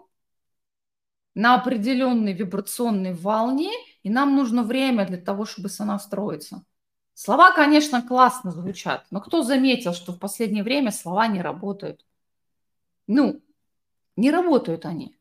[1.34, 3.70] на определенной вибрационной волне,
[4.02, 6.64] и нам нужно время для того, чтобы сонастроиться.
[7.14, 12.04] Слова, конечно, классно звучат, но кто заметил, что в последнее время слова не работают?
[13.06, 13.42] Ну,
[14.16, 15.16] не работают они.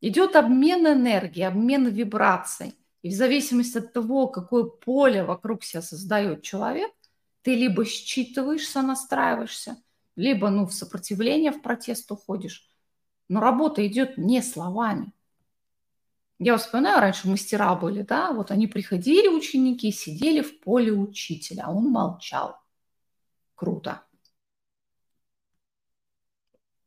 [0.00, 2.74] Идет обмен энергии, обмен вибраций.
[3.02, 6.90] И в зависимости от того, какое поле вокруг себя создает человек,
[7.42, 9.82] ты либо считываешься, настраиваешься,
[10.14, 12.68] либо ну, в сопротивление, в протест уходишь.
[13.28, 15.12] Но работа идет не словами.
[16.38, 21.72] Я вспоминаю, раньше мастера были, да, вот они приходили, ученики, сидели в поле учителя, а
[21.72, 22.56] он молчал.
[23.54, 24.02] Круто.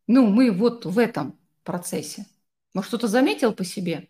[0.08, 2.26] Ну, мы вот в этом процессе.
[2.74, 4.10] Может, кто-то заметил по себе?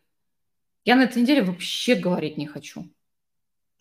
[0.86, 2.89] Я на этой неделе вообще говорить не хочу.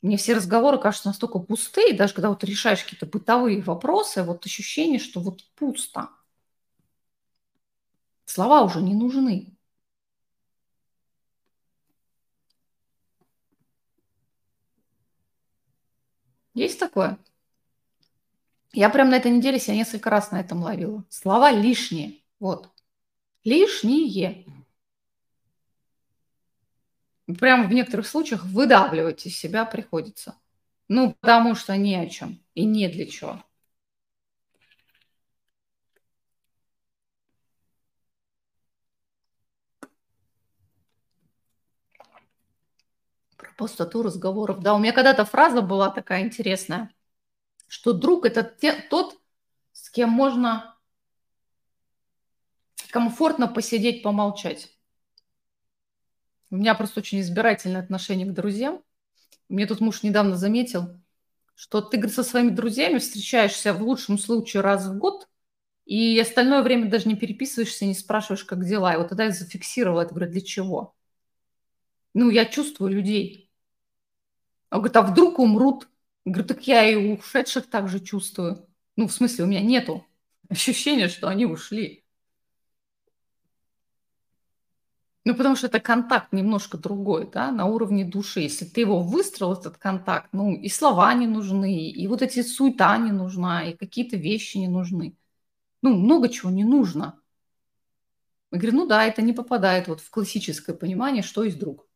[0.03, 4.99] Мне все разговоры кажутся настолько пустые, даже когда вот решаешь какие-то бытовые вопросы, вот ощущение,
[4.99, 6.11] что вот пусто.
[8.27, 9.57] Слова уже не нужны.
[16.55, 17.19] Есть такое?
[18.73, 21.05] Я прям на этой неделе себя несколько раз на этом ловила.
[21.09, 22.23] Слова лишние.
[22.41, 22.71] Вот.
[23.45, 24.64] Лишние
[27.27, 30.37] прям в некоторых случаях выдавливать из себя приходится.
[30.89, 33.43] Ну, потому что ни о чем и не для чего.
[43.37, 44.61] Про пустоту разговоров.
[44.61, 46.91] Да, у меня когда-то фраза была такая интересная,
[47.69, 49.19] что друг– это те, тот,
[49.73, 50.77] с кем можно
[52.91, 54.74] комфортно посидеть, помолчать.
[56.51, 58.83] У меня просто очень избирательное отношение к друзьям.
[59.49, 61.01] Мне тут муж недавно заметил,
[61.55, 65.29] что ты, говорит, со своими друзьями встречаешься в лучшем случае раз в год,
[65.85, 68.95] и остальное время даже не переписываешься, не спрашиваешь, как дела.
[68.95, 70.95] И вот тогда я зафиксировала это, говорю, для чего?
[72.15, 73.51] Ну, я чувствую людей.
[74.71, 75.89] Он говорит, а вдруг умрут?
[76.25, 78.67] Я говорю, так я и ушедших также чувствую.
[78.97, 80.07] Ну, в смысле, у меня нету
[80.49, 82.04] ощущения, что они ушли.
[85.25, 88.41] Ну, потому что это контакт немножко другой, да, на уровне души.
[88.41, 92.97] Если ты его выстроил, этот контакт, ну, и слова не нужны, и вот эти суета
[92.99, 95.17] не нужна, и какие-то вещи не нужны.
[95.83, 97.21] Ну, много чего не нужно.
[98.53, 101.87] Я говорю, ну да, это не попадает вот в классическое понимание, что есть друг.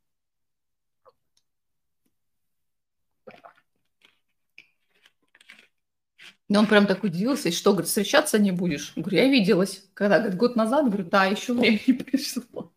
[6.49, 8.93] И он прям так удивился, и что, говорит, встречаться не будешь?
[8.97, 9.89] Я говорю, я виделась.
[9.95, 12.73] Когда, говорит, год назад, говорю, да, еще время не пришло.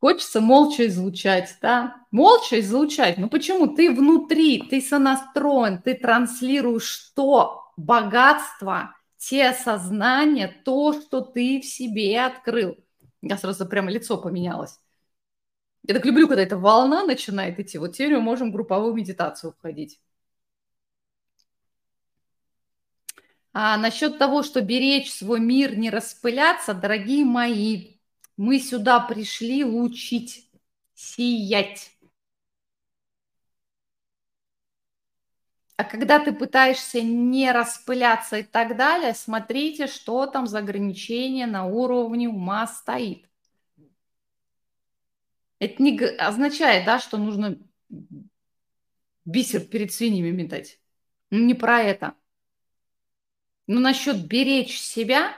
[0.00, 2.04] Хочется молча излучать, да?
[2.10, 3.18] Молча излучать.
[3.18, 3.68] Ну почему?
[3.68, 7.72] Ты внутри, ты сонастроен, ты транслируешь что?
[7.76, 12.76] Богатство, те сознания, то, что ты в себе открыл.
[13.22, 14.80] Я сразу прямо лицо поменялось.
[15.86, 17.78] Я так люблю, когда эта волна начинает идти.
[17.78, 20.00] Вот теперь мы можем в групповую медитацию входить.
[23.52, 27.96] А насчет того, что беречь свой мир, не распыляться, дорогие мои,
[28.36, 30.50] мы сюда пришли учить,
[30.94, 31.90] сиять.
[35.76, 41.66] А когда ты пытаешься не распыляться и так далее, смотрите, что там за ограничение на
[41.66, 43.28] уровне ума стоит.
[45.58, 47.58] Это не означает, да, что нужно
[49.24, 50.80] бисер перед свиньями метать.
[51.30, 52.14] Ну, не про это.
[53.66, 55.34] Но насчет беречь себя,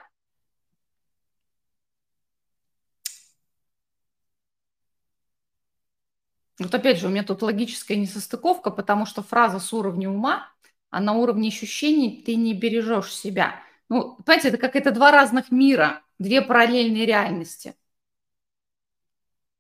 [6.59, 10.49] Вот опять же, у меня тут логическая несостыковка, потому что фраза с уровня ума,
[10.91, 13.61] а на уровне ощущений ты не бережешь себя.
[13.89, 17.75] Ну, понимаете, это как это два разных мира, две параллельные реальности.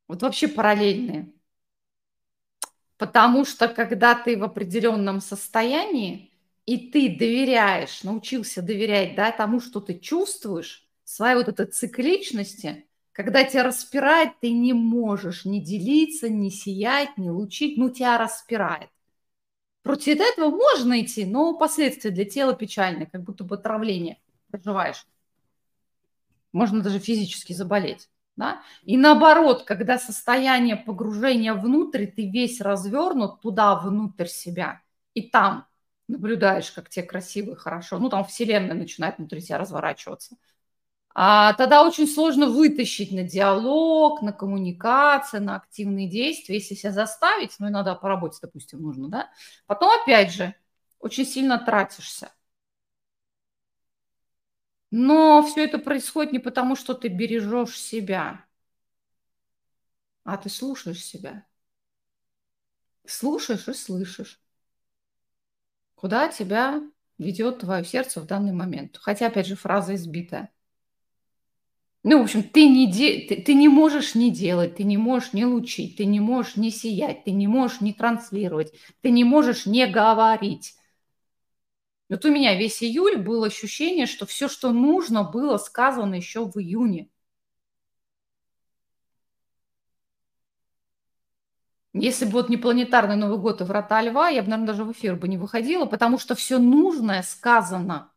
[0.07, 1.33] Вот вообще параллельные.
[2.97, 6.34] Потому что когда ты в определенном состоянии,
[6.67, 13.45] и ты доверяешь, научился доверять да, тому, что ты чувствуешь, своей вот этой цикличности, когда
[13.45, 18.89] тебя распирает, ты не можешь ни делиться, ни сиять, ни лучить, ну тебя распирает.
[19.83, 24.19] Против этого можно идти, но последствия для тела печальные, как будто бы отравление
[24.51, 25.07] проживаешь.
[26.53, 28.09] Можно даже физически заболеть.
[28.37, 28.62] Да?
[28.83, 34.81] И наоборот, когда состояние погружения внутрь, ты весь развернут туда, внутрь себя,
[35.12, 35.67] и там
[36.09, 37.99] наблюдаешь, как тебе красиво и хорошо.
[37.99, 40.37] Ну, там вселенная начинает внутри тебя разворачиваться–
[41.17, 47.55] а тогда очень сложно вытащить на диалог, на коммуникацию, на активные действия, если себя заставить,
[47.61, 49.31] ну, иногда по работе, допустим, нужно, да,
[49.67, 50.55] потом опять же
[50.99, 52.33] очень сильно тратишься.
[54.91, 58.45] Но все это происходит не потому, что ты бережешь себя,
[60.25, 61.47] а ты слушаешь себя.
[63.07, 64.44] Слушаешь и слышишь,
[66.05, 66.83] куда тебя
[67.17, 68.99] ведет твое сердце в данный момент.
[69.01, 70.53] Хотя, опять же, фраза избитая.
[72.03, 73.27] Ну, в общем, ты не, де...
[73.27, 76.71] ты, ты не можешь не делать, ты не можешь не лучить, ты не можешь не
[76.71, 80.75] сиять, ты не можешь не транслировать, ты не можешь не говорить.
[82.11, 86.59] Вот у меня весь июль было ощущение, что все, что нужно, было сказано еще в
[86.59, 87.09] июне.
[91.95, 94.91] Если бы вот не планетарный Новый год и врата льва, я бы, наверное, даже в
[94.91, 98.13] эфир бы не выходила, потому что все нужное сказано.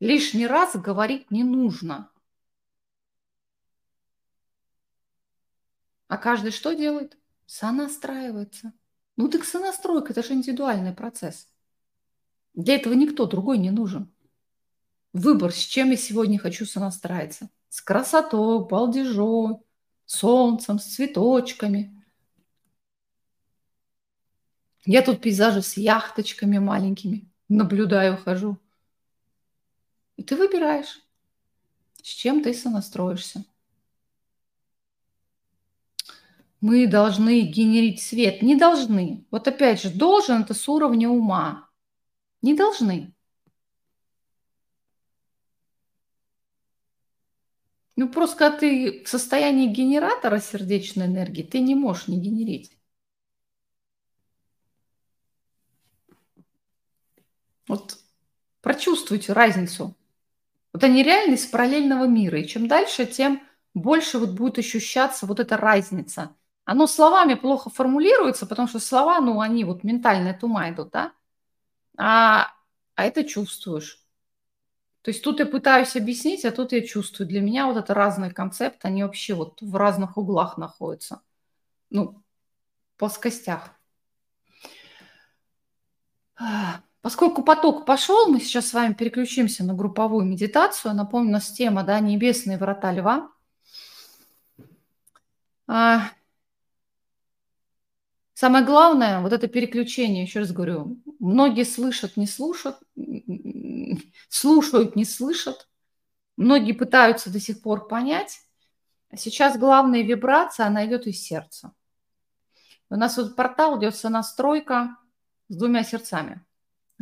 [0.00, 2.10] Лишний раз говорить не нужно.
[6.08, 7.16] А каждый что делает?
[7.46, 8.72] Сонастраивается.
[9.16, 11.48] Ну так сонастройка– это же индивидуальный процесс.
[12.54, 14.12] Для этого никто другой не нужен.
[15.12, 17.50] Выбор, с чем я сегодня хочу сонастраиваться.
[17.68, 19.64] С красотой, балдежом,
[20.06, 21.91] солнцем, с цветочками.
[24.84, 28.58] Я тут пейзажи с яхточками маленькими наблюдаю, хожу.
[30.16, 31.00] И ты выбираешь,
[32.02, 33.44] с чем ты сонастроишься.
[36.62, 38.40] мы должны генерить свет.
[38.40, 39.26] Не должны.
[39.32, 41.68] Вот опять же, должен это с уровня ума.
[42.40, 43.12] Не должны.
[47.96, 52.70] Ну, просто когда ты в состоянии генератора сердечной энергии, ты не можешь не генерить.
[57.68, 57.98] Вот
[58.60, 59.94] прочувствуйте разницу.
[60.72, 62.40] Вот они реальность параллельного мира.
[62.40, 63.42] И чем дальше, тем
[63.74, 66.34] больше вот будет ощущаться вот эта разница–
[66.64, 71.12] оно словами плохо формулируется, потому что слова, ну, они вот ментально от ума идут, да?
[71.98, 72.52] А,
[72.94, 73.98] а это чувствуешь.
[75.02, 77.28] То есть тут я пытаюсь объяснить, а тут я чувствую.
[77.28, 81.22] Для меня вот это разные концепты, они вообще вот в разных углах находятся.
[81.90, 82.22] Ну,
[82.96, 83.70] плоскостях.
[87.02, 90.94] Поскольку поток пошел, мы сейчас с вами переключимся на групповую медитацию.
[90.94, 93.30] Напомню, у нас тема, да, небесные врата льва.
[95.66, 96.10] А,
[98.42, 102.76] Самое главное, вот это переключение, еще раз говорю, многие слышат, не слушают,
[104.28, 105.68] слушают, не слышат,
[106.36, 108.40] многие пытаются до сих пор понять.
[109.10, 111.72] А сейчас главная вибрация, она идет из сердца.
[112.90, 114.96] У нас вот портал идет сонастройка
[115.48, 116.44] с двумя сердцами.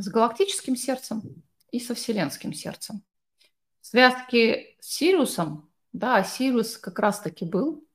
[0.00, 3.04] С галактическим сердцем и со вселенским сердцем.
[3.82, 7.86] Связки с Сириусом, да, Сириус как раз-таки был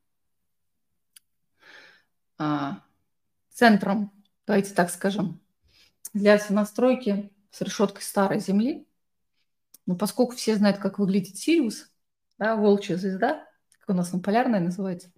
[2.38, 2.84] а,
[3.50, 4.12] центром,
[4.46, 5.42] давайте так скажем,
[6.14, 8.88] для настройки с решеткой старой Земли.
[9.88, 11.92] Но поскольку все знают, как выглядит Сириус,
[12.38, 13.48] да, волчья звезда,
[13.80, 15.12] как у нас она полярная называется,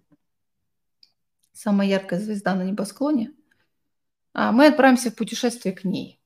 [1.52, 3.34] самая яркая звезда на небосклоне,
[4.32, 6.17] а, мы отправимся в путешествие к ней.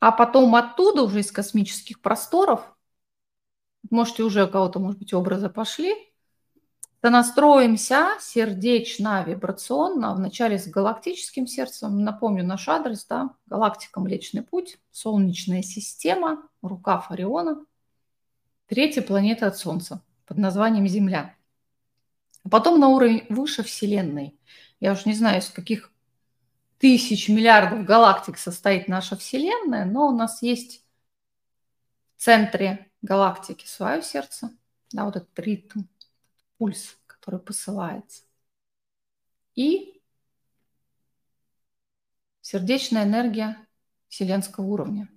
[0.00, 2.76] А потом оттуда, уже из космических просторов,
[3.90, 5.94] можете уже у кого-то, может быть, образы пошли,
[7.00, 12.02] то настроимся сердечно-вибрационно, вначале с галактическим сердцем.
[12.02, 17.64] Напомню наш адрес, да, галактика Млечный Путь, Солнечная система, рукав Ориона,
[18.66, 21.34] третья планета от Солнца под названием Земля.
[22.44, 24.38] А потом на уровень выше Вселенной.
[24.80, 25.92] Я уж не знаю, из каких
[26.78, 30.84] тысяч миллиардов галактик состоит наша Вселенная, но у нас есть
[32.16, 34.50] в центре галактики свое сердце,
[34.92, 35.82] да, вот этот ритм,
[36.56, 38.22] пульс, который посылается.
[39.54, 40.00] И
[42.40, 43.56] сердечная энергия
[44.08, 45.08] вселенского уровня.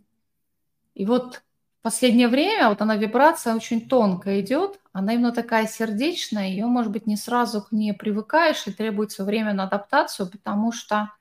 [0.93, 1.43] И вот
[1.79, 6.91] в последнее время вот она вибрация очень тонко идет, она именно такая сердечная, ее, может
[6.91, 11.11] быть, не сразу к ней привыкаешь и требуется время на адаптацию, потому что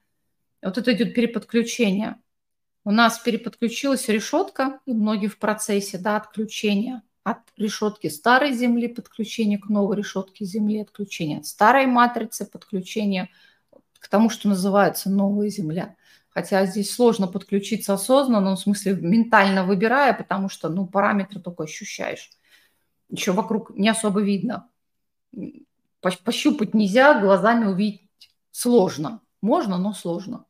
[0.62, 2.16] вот это идет переподключение.
[2.84, 9.58] У нас переподключилась решетка, и многие в процессе да, отключения от решетки старой Земли, подключение
[9.58, 13.28] к новой решетке Земли, отключение от старой матрицы, подключение
[13.98, 15.96] к тому, что называется новая Земля.
[16.30, 21.64] Хотя здесь сложно подключиться осознанно, ну, в смысле ментально выбирая, потому что ну, параметры только
[21.64, 22.30] ощущаешь.
[23.08, 24.68] Еще вокруг не особо видно.
[26.00, 29.20] Пощупать нельзя, глазами увидеть сложно.
[29.42, 30.46] Можно, но сложно.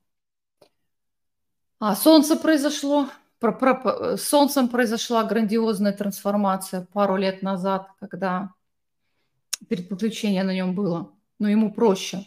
[1.81, 3.09] А солнце произошло,
[3.39, 8.53] про, про, с Солнцем произошла грандиозная трансформация пару лет назад, когда
[9.67, 11.11] перед подключением на нем было.
[11.39, 12.27] Но ему проще.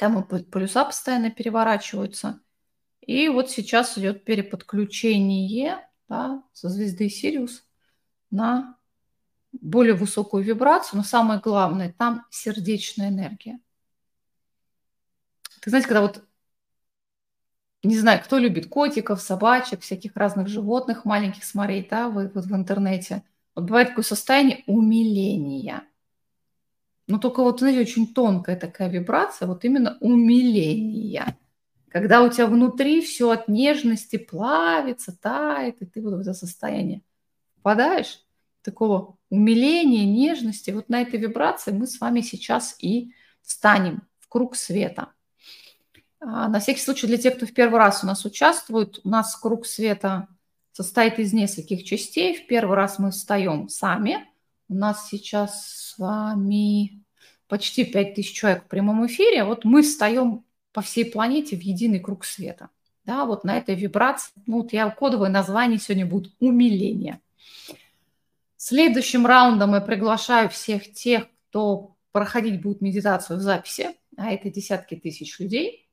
[0.00, 2.40] Там полюса постоянно переворачиваются.
[3.00, 7.64] И вот сейчас идет переподключение да, со звезды Сириус
[8.32, 8.76] на
[9.52, 13.60] более высокую вибрацию, но самое главное, там сердечная энергия.
[15.60, 16.24] Ты знаете, когда вот
[17.88, 22.54] не знаю, кто любит котиков, собачек, всяких разных животных маленьких смотреть, да, вы, вот в
[22.54, 23.22] интернете.
[23.54, 25.84] Вот бывает такое состояние умиления.
[27.06, 31.36] Но только вот, знаете, очень тонкая такая вибрация, вот именно умиления.
[31.88, 37.02] Когда у тебя внутри все от нежности плавится, тает, и ты вот в это состояние
[37.56, 38.20] попадаешь,
[38.62, 43.12] такого умиления, нежности, вот на этой вибрации мы с вами сейчас и
[43.42, 45.10] станем в круг света.
[46.20, 49.36] А, на всякий случай для тех, кто в первый раз у нас участвует, у нас
[49.36, 50.28] круг света
[50.72, 52.36] состоит из нескольких частей.
[52.36, 54.26] В первый раз мы встаем сами.
[54.68, 57.04] У нас сейчас с вами
[57.46, 59.44] почти 5000 человек в прямом эфире.
[59.44, 62.70] Вот мы встаем по всей планете в единый круг света.
[63.04, 67.20] Да, вот на этой вибрации, ну вот я кодовое название сегодня будет «Умиление».
[68.56, 74.96] Следующим раундом я приглашаю всех тех, кто проходить будет медитацию в записи, а это десятки
[74.96, 75.82] тысяч людей–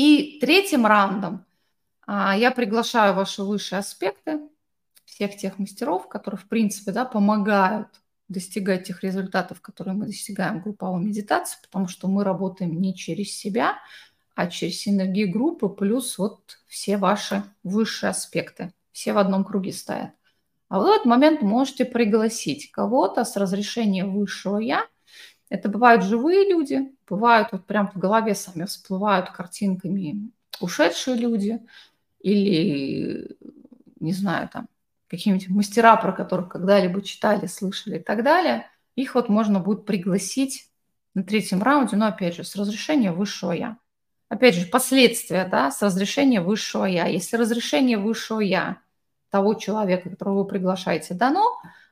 [0.00, 1.44] и третьим раундом
[2.06, 4.40] а, я приглашаю ваши высшие аспекты,
[5.04, 7.88] всех тех мастеров, которые, в принципе, да, помогают
[8.28, 13.36] достигать тех результатов, которые мы достигаем в групповой медитации, потому что мы работаем не через
[13.36, 13.76] себя,
[14.34, 18.72] а через синергии группы, плюс вот все ваши высшие аспекты.
[18.92, 20.12] Все в одном круге стоят.
[20.70, 24.86] А в этот момент можете пригласить кого-то с разрешения высшего «я»,
[25.50, 30.30] это бывают живые люди, бывают вот прям в голове сами всплывают картинками
[30.60, 31.60] ушедшие люди
[32.20, 33.36] или,
[33.98, 34.68] не знаю, там,
[35.08, 38.68] какие-нибудь мастера, про которых когда-либо читали, слышали и так далее.
[38.94, 40.70] Их вот можно будет пригласить
[41.14, 43.76] на третьем раунде, но опять же, с разрешения высшего я.
[44.28, 47.06] Опять же, последствия, да, с разрешения высшего я.
[47.06, 48.78] Если разрешение высшего я
[49.30, 51.44] того человека, которого вы приглашаете, дано,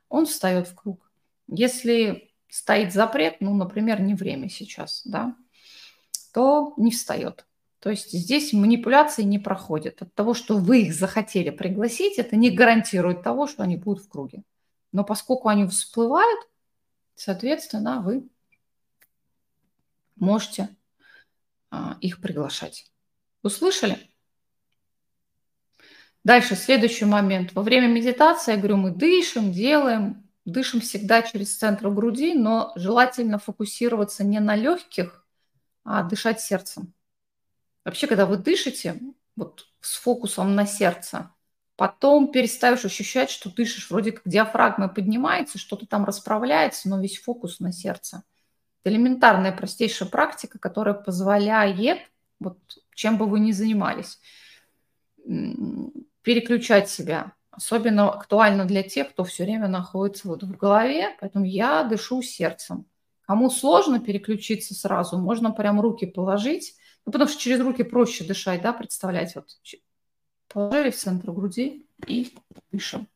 [0.08, 1.10] он встает в круг.
[1.48, 5.36] Если стоит запрет, ну, например, не время сейчас, да,
[6.32, 7.46] то не встает.
[7.80, 10.02] То есть здесь манипуляции не проходят.
[10.02, 14.08] От того, что вы их захотели пригласить, это не гарантирует того, что они будут в
[14.08, 14.42] круге.
[14.92, 16.40] Но поскольку они всплывают,
[17.14, 18.28] соответственно, вы
[20.16, 20.76] можете
[21.70, 22.90] а, их приглашать.
[23.42, 23.98] Услышали?
[26.24, 27.52] Дальше, следующий момент.
[27.54, 33.38] Во время медитации, я говорю, мы дышим, делаем, Дышим всегда через центр груди, но желательно
[33.38, 35.26] фокусироваться не на легких,
[35.84, 36.94] а дышать сердцем.
[37.84, 38.98] Вообще, когда вы дышите,
[39.36, 41.30] вот с фокусом на сердце,
[41.76, 47.60] потом перестаешь ощущать, что дышишь, вроде как диафрагма поднимается, что-то там расправляется, но весь фокус
[47.60, 48.22] на сердце.
[48.82, 52.00] Это элементарная, простейшая практика, которая позволяет,
[52.40, 52.58] вот
[52.94, 54.18] чем бы вы ни занимались,
[56.22, 57.32] переключать себя.
[57.58, 61.16] Особенно актуально для тех, кто все время находится вот в голове.
[61.20, 62.86] Поэтому я дышу сердцем.
[63.26, 66.76] Кому сложно переключиться сразу, можно прям руки положить.
[67.04, 69.34] Ну, потому что через руки проще дышать, да, представлять.
[69.34, 69.48] Вот
[70.46, 72.32] положили в центр груди и
[72.70, 73.08] дышим.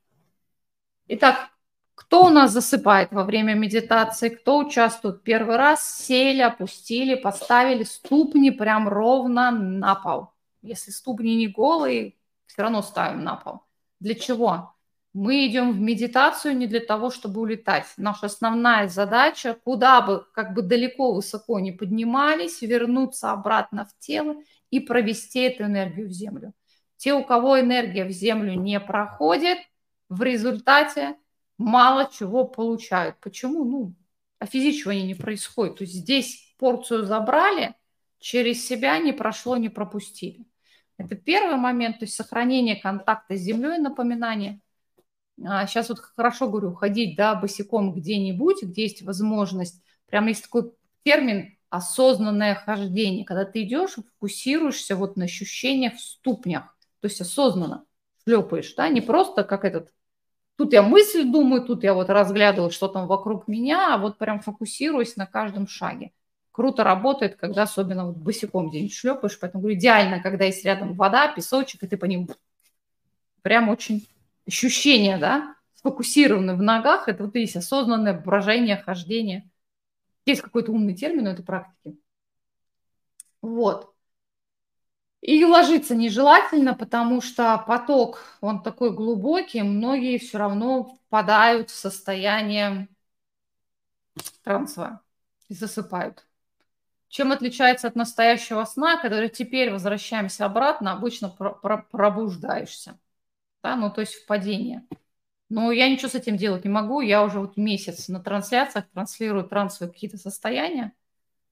[1.07, 1.51] Итак,
[1.95, 4.28] кто у нас засыпает во время медитации?
[4.30, 6.05] Кто участвует первый раз?
[6.05, 10.30] Сели, опустили, поставили ступни прям ровно на пол.
[10.62, 12.16] Если ступни не голые,
[12.47, 13.62] все равно ставим на пол.
[14.03, 14.74] Для чего?
[15.12, 17.86] Мы идем в медитацию не для того, чтобы улетать.
[17.96, 24.34] Наша основная задача, куда бы, как бы далеко, высоко не поднимались, вернуться обратно в тело
[24.70, 26.53] и провести эту энергию в землю.
[26.96, 29.59] Те, у кого энергия в землю не проходит,
[30.09, 31.14] в результате
[31.57, 33.20] мало чего получают.
[33.20, 33.64] Почему?
[33.64, 33.94] Ну,
[34.40, 35.76] а физического не происходит.
[35.76, 37.76] То есть здесь порцию забрали,
[38.18, 40.44] через себя не прошло, не пропустили.
[41.05, 44.61] Это первый момент, то есть сохранение контакта с землей, напоминание.
[45.44, 49.82] А сейчас вот хорошо говорю, ходить, да, босиком где-нибудь, где есть возможность.
[50.07, 50.72] Прямо есть такой
[51.05, 57.86] термин осознанное хождение, когда ты идешь фокусируешься вот на ощущениях в ступнях, то есть осознанно
[58.24, 59.90] шлепаешь, да, не просто как этот,
[60.57, 64.40] тут я мысль думаю, тут я вот разглядываю, что там вокруг меня, а вот прям
[64.40, 66.12] фокусируюсь на каждом шаге
[66.53, 69.38] круто работает, когда особенно вот босиком день шлепаешь.
[69.40, 72.28] Поэтому говорю, идеально, когда есть рядом вода, песочек, и ты по ним
[73.42, 74.07] прям очень
[74.46, 77.09] ощущение, да, сфокусированы в ногах.
[77.09, 79.50] Это вот есть осознанное брожение, хождение.
[80.26, 81.96] Есть какой-то умный термин у этой практики.
[83.40, 83.92] Вот.
[85.20, 92.88] И ложиться нежелательно, потому что поток, он такой глубокий, многие все равно впадают в состояние
[94.42, 95.00] трансовое
[95.48, 96.26] и засыпают.
[97.13, 102.99] Чем отличается от настоящего сна, когда теперь возвращаемся обратно, обычно пробуждаешься.
[103.63, 103.77] Да?
[103.77, 104.87] Ну, то есть впадение.
[105.51, 107.03] Но я ничего с этим делать не могу.
[107.03, 110.95] Я уже вот месяц на трансляциях транслирую трансовые какие-то состояния.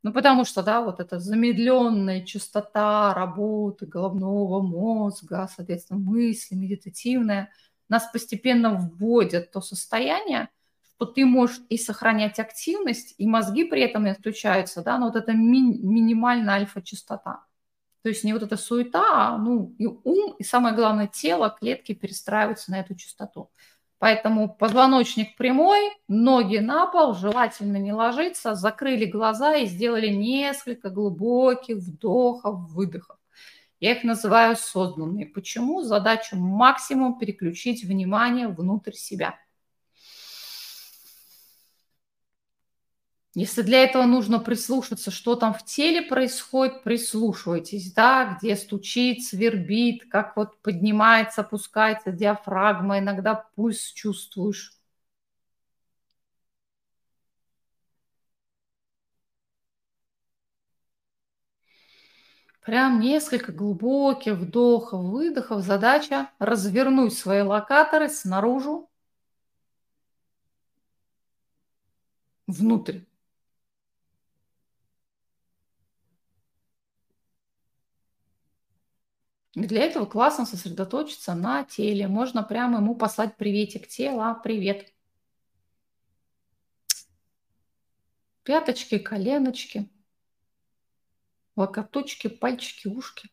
[0.02, 7.52] Ну, потому что, да, вот эта замедленная частота работы головного мозга, соответственно, мысли медитативная,
[7.90, 10.48] нас постепенно вводят в то состояние,
[11.00, 15.16] то ты можешь и сохранять активность, и мозги при этом не отключаются, да, но вот
[15.16, 17.42] это ми- минимальная альфа-частота.
[18.02, 21.94] То есть не вот эта суета, а ну, и ум, и самое главное, тело, клетки
[21.94, 23.50] перестраиваются на эту частоту.
[23.98, 31.78] Поэтому позвоночник прямой, ноги на пол, желательно не ложиться, закрыли глаза и сделали несколько глубоких
[31.78, 33.16] вдохов, выдохов.
[33.80, 35.24] Я их называю осознанные.
[35.24, 35.80] Почему?
[35.80, 39.38] Задача максимум переключить внимание внутрь себя–
[43.34, 50.08] Если для этого нужно прислушаться, что там в теле происходит, прислушивайтесь, да, где стучит, свербит,
[50.10, 54.72] как вот поднимается, опускается диафрагма, иногда пульс чувствуешь.
[62.64, 65.62] Прям несколько глубоких вдохов, выдохов.
[65.62, 68.86] Задача развернуть свои локаторы снаружи,
[72.46, 73.00] внутрь.
[79.54, 82.06] Для этого классно сосредоточиться на теле.
[82.06, 83.88] Можно прямо ему послать приветик.
[83.88, 84.92] Тела, привет.
[88.44, 89.90] Пяточки, коленочки,
[91.56, 93.28] локоточки, пальчики, ушки.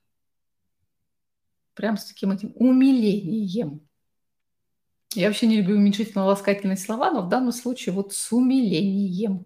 [1.75, 3.87] Прям с таким этим умилением.
[5.13, 9.45] Я вообще не люблю уменьшительно-ласкательные слова, но в данном случае вот с умилением.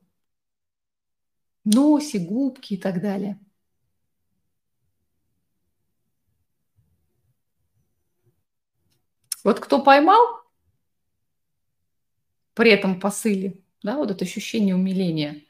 [1.63, 3.39] Носик, губки и так далее–
[9.43, 10.21] Вот кто поймал
[12.53, 15.41] при этом посыле, да, вот это ощущение умиления,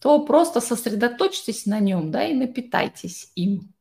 [0.00, 3.72] то просто сосредоточьтесь на нем, да, и напитайтесь им.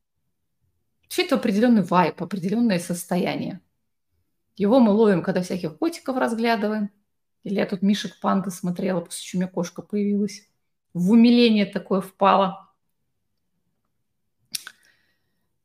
[1.08, 3.62] Все это определенный вайп, определенное состояние.
[4.56, 6.92] Его мы ловим, когда всяких котиков разглядываем.
[7.44, 10.48] Или я тут Мишек панды смотрела, после чего у меня кошка появилась.
[10.94, 12.70] В умиление такое впало.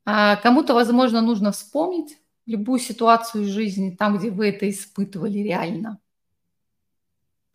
[0.07, 5.99] А кому-то, возможно, нужно вспомнить, любую ситуацию из жизни, там, где вы это испытывали реально.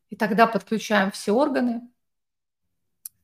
[0.09, 1.81] И тогда подключаем все органы,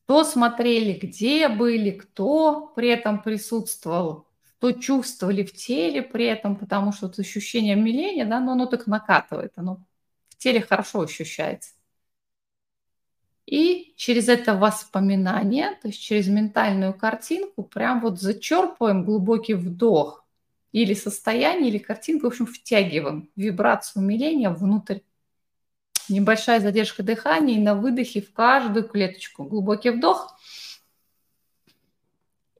[0.04, 6.92] кто смотрели, где были, кто при этом присутствовал, что чувствовали в теле при этом, потому
[6.92, 9.84] что вот ощущение умиления, да, но оно так накатывает, оно
[10.30, 11.72] в теле хорошо ощущается.
[13.46, 20.25] И через это воспоминание, то есть через ментальную картинку, прям вот зачерпываем глубокий вдох
[20.76, 25.00] или состояние, или картинку, в общем, втягиваем вибрацию умиления внутрь.
[26.10, 29.46] Небольшая задержка дыхания и на выдохе в каждую клеточку.
[29.46, 30.38] Глубокий вдох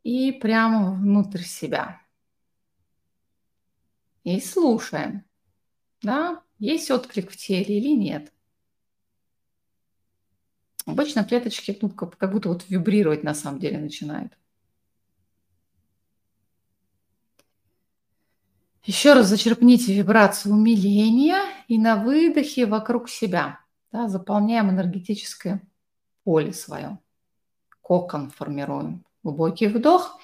[0.04, 2.02] и прямо внутрь себя.
[4.24, 5.26] И слушаем,
[6.02, 8.32] да, есть отклик в теле или нет.
[10.86, 14.38] Обычно клеточки ну, как будто вот вибрировать на самом деле начинают.
[18.86, 23.60] Еще раз зачерпните вибрацию умиления и на выдохе вокруг себя
[23.96, 25.62] да, заполняем энергетическое
[26.26, 27.00] поле свое.
[27.82, 29.06] Кокон формируем.
[29.24, 30.20] Глубокий вдох.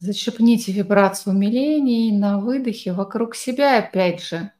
[0.00, 4.52] Зачерпните вибрацию умиления и на выдохе вокруг себя опять же.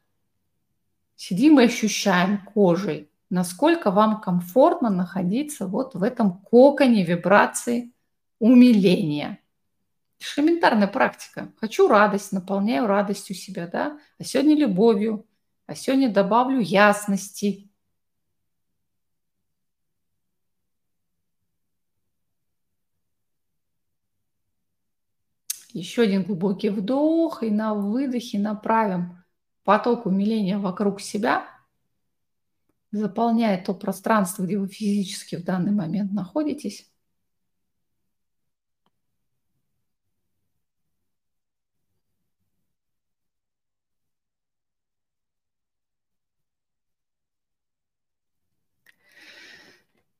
[1.15, 7.93] Сидим и ощущаем кожей, насколько вам комфортно находиться вот в этом коконе вибрации
[8.39, 9.40] умиления.
[10.37, 11.51] Элементарная практика.
[11.59, 13.99] Хочу радость, наполняю радостью себя, да?
[14.19, 15.27] А сегодня любовью,
[15.65, 17.71] а сегодня добавлю ясности.
[25.73, 29.23] Еще один глубокий вдох и на выдохе направим
[29.63, 31.47] поток умиления вокруг себя,
[32.91, 36.90] заполняя то пространство, где вы физически в данный момент находитесь.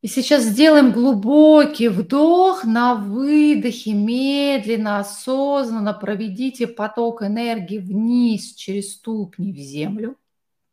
[0.02, 9.54] И сейчас сделаем глубокий вдох на выдохе, медленно, осознанно проведите поток энергии вниз через ступни
[9.54, 10.18] в землю.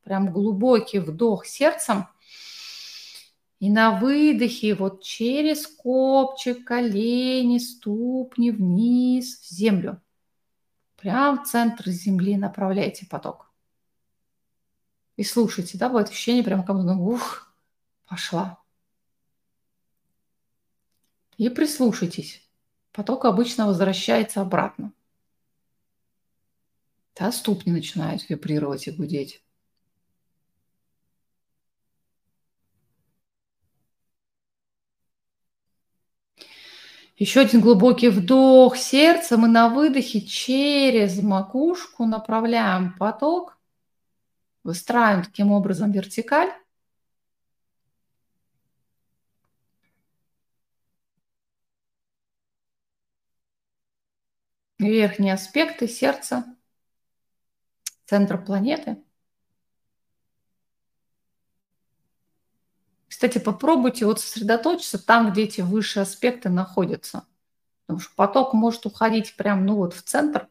[0.02, 2.06] Прям глубокий вдох сердцем.
[3.60, 10.00] И на выдохе вот через копчик, колени, ступни вниз в землю.
[10.96, 13.50] Прям в центр земли направляйте поток.
[15.16, 17.52] И слушайте, да, будет ощущение прям как будто, ух,
[18.08, 18.58] пошла.
[21.38, 22.42] И прислушайтесь.
[22.92, 24.92] Поток обычно возвращается обратно.
[27.16, 29.42] Да, ступни начинают вибрировать и гудеть.
[37.16, 43.58] Еще один глубокий вдох сердцем и на выдохе через макушку направляем поток,
[44.62, 46.52] выстраиваем таким образом вертикаль.
[54.88, 56.44] Верхние аспекты сердца,
[58.06, 59.02] центр планеты.
[63.08, 67.26] Кстати, попробуйте вот сосредоточиться там, где эти высшие аспекты находятся.
[67.86, 70.48] Потому что поток может уходить прямо ну вот в центр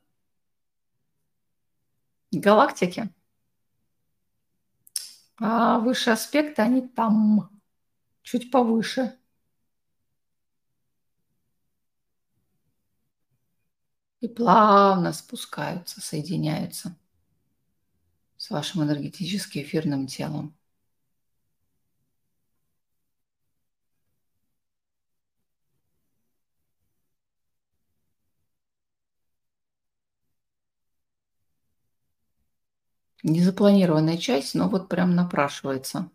[2.31, 3.13] галактики.
[5.39, 7.49] А высшие аспекты, они там,
[8.23, 9.16] чуть повыше.
[14.21, 16.95] И плавно спускаются, соединяются
[18.37, 20.55] с вашим энергетическим эфирным телом.
[33.23, 36.09] Незапланированная часть, но вот прям напрашивается.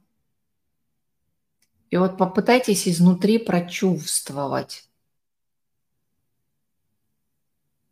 [1.91, 4.89] И вот попытайтесь изнутри прочувствовать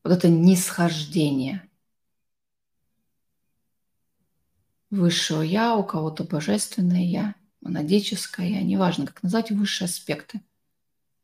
[0.02, 1.68] вот это нисхождение
[4.90, 10.42] высшего я, у кого-то божественное я, монадическое я, неважно, как назвать высшие аспекты.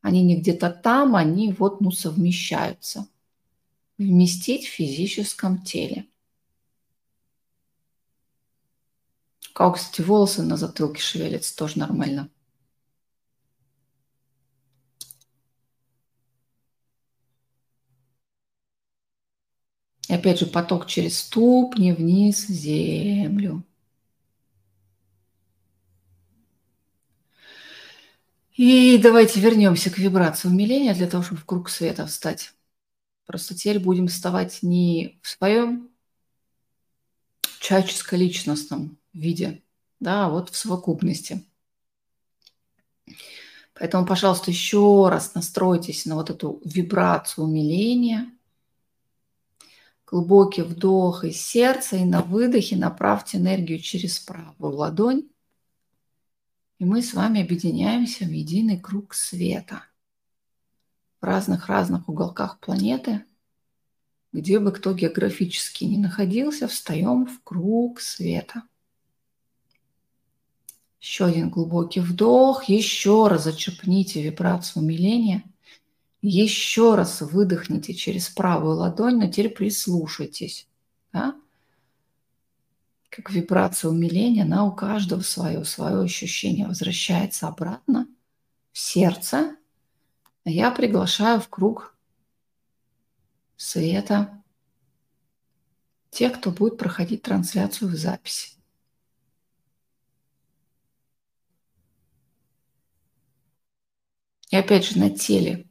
[0.01, 3.09] Они не где-то там, они вот, ну, совмещаются.
[3.99, 6.07] Вместить в физическом теле.
[9.53, 12.29] Кого, кстати, волосы на затылке шевелятся, тоже нормально.
[20.09, 23.64] И опять же поток через ступни вниз в землю.
[28.54, 32.54] И давайте вернемся к вибрации умиления для того, чтобы в круг света встать.
[33.26, 35.90] Просто теперь будем вставать не в своем
[37.61, 39.62] человеческо-личностном виде,
[39.98, 41.44] да, а вот в совокупности.
[43.74, 48.30] Поэтому, пожалуйста, еще раз настройтесь на вот эту вибрацию умиления–
[50.07, 55.28] Глубокий вдох из сердца и на выдохе направьте энергию через правую ладонь.
[56.78, 59.82] И мы с вами объединяемся в единый круг света.
[61.20, 63.24] В разных-разных уголках планеты,
[64.32, 68.62] где бы кто географически ни находился, встаем в круг света.
[71.00, 72.64] Еще один глубокий вдох.
[72.64, 75.42] Еще раз зачерпните вибрацию умиления.
[76.22, 80.68] Еще раз выдохните через правую ладонь, но теперь прислушайтесь.
[81.12, 81.36] Да?
[83.10, 88.08] Как вибрация умиления, она у каждого свое, свое ощущение возвращается обратно
[88.72, 89.56] в сердце.
[90.44, 91.96] А я приглашаю в круг
[93.56, 94.42] света
[96.10, 98.56] тех, кто будет проходить трансляцию в записи.
[104.50, 105.66] И опять же на теле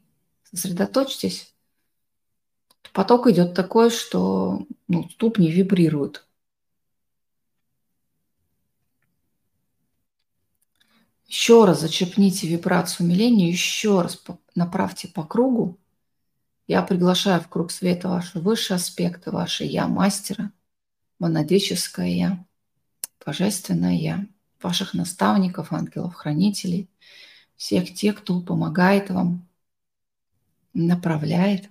[0.56, 1.54] сосредоточьтесь.
[2.94, 6.28] Поток идет такой, что ну, ступни вибрируют.
[11.28, 15.78] Еще раз зачепните вибрацию умиления, еще раз направьте по кругу.
[16.68, 20.52] Я приглашаю в круг света ваши высшие аспекты, ваше «Я» мастера,
[21.20, 22.46] монадическое «Я»,
[23.24, 24.26] божественное «Я»,
[24.62, 26.90] ваших наставников, ангелов-хранителей–
[27.56, 29.48] всех тех, кто помогает вам,
[30.76, 31.70] направляет.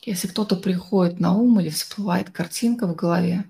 [0.00, 3.44] Если кто-то приходит на ум или всплывает картинка в голове,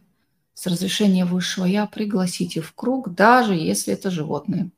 [0.55, 4.70] с разрешения высшего я пригласите в круг, даже если это животные.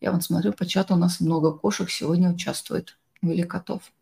[0.00, 3.92] Я вот смотрю, по чату у нас много кошек сегодня участвует, или котов.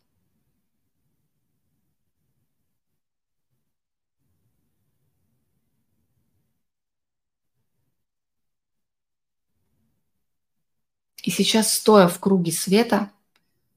[11.26, 13.10] И сейчас, стоя в круге света,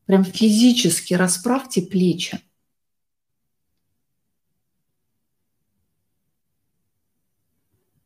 [0.05, 2.39] прям физически расправьте плечи.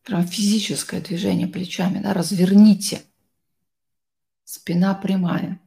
[0.04, 3.04] Прям физическое движение плечами, да, разверните.
[4.46, 5.60] Спина прямая.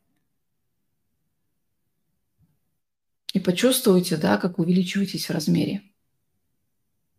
[3.35, 5.83] И почувствуйте, да, как увеличиваетесь в размере.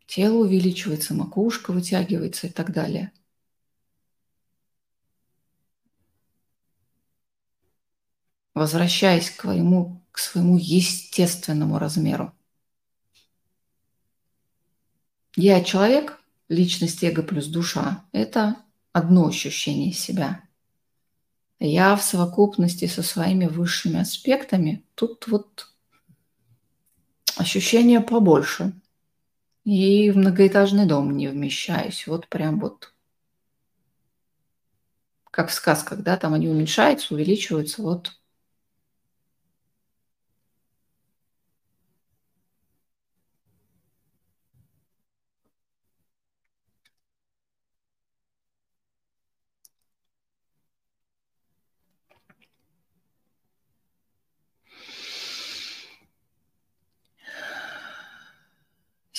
[0.08, 3.12] Тело увеличивается, макушка вытягивается и так далее–
[8.58, 12.34] возвращаясь к своему, к своему естественному размеру.
[15.36, 18.55] Я человек, личность эго плюс душа– это
[18.91, 20.41] одно ощущение себя.
[21.60, 25.72] Я в совокупности со своими высшими аспектами, тут вот
[27.36, 28.74] ощущение побольше.
[29.64, 32.08] И в многоэтажный дом не вмещаюсь.
[32.08, 32.93] Вот прям вот
[35.30, 38.16] как в сказках, да, там они уменьшаются, увеличиваются, вот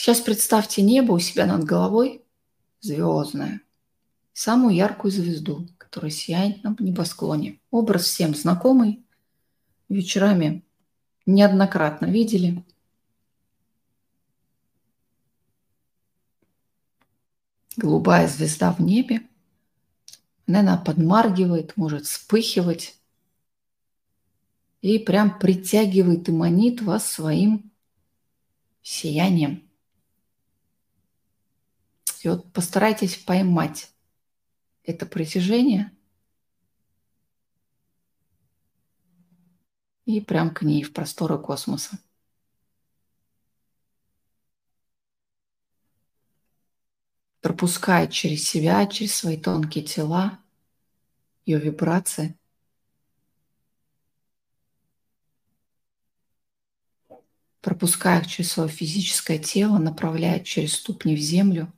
[0.01, 2.23] Сейчас представьте небо у себя над головой,
[2.79, 3.63] звездное,
[4.33, 7.59] самую яркую звезду, которая сияет на небосклоне.
[7.73, 9.05] Образ всем знакомый,
[9.89, 10.65] вечерами
[11.27, 12.65] неоднократно видели.
[17.77, 19.29] Голубая звезда в небе.
[20.47, 22.97] Она подмаргивает, может вспыхивать
[24.81, 27.73] и прям притягивает и манит вас своим
[28.81, 29.68] сиянием.
[32.25, 33.93] И вот постарайтесь поймать
[34.83, 35.93] это притяжение
[40.05, 41.99] и прям к ней в просторы космоса.
[47.41, 50.39] пропуская через себя, через свои тонкие тела,
[51.47, 52.35] ее вибрации.
[57.61, 61.73] пропуская их через свое физическое тело, направляя через ступни в землю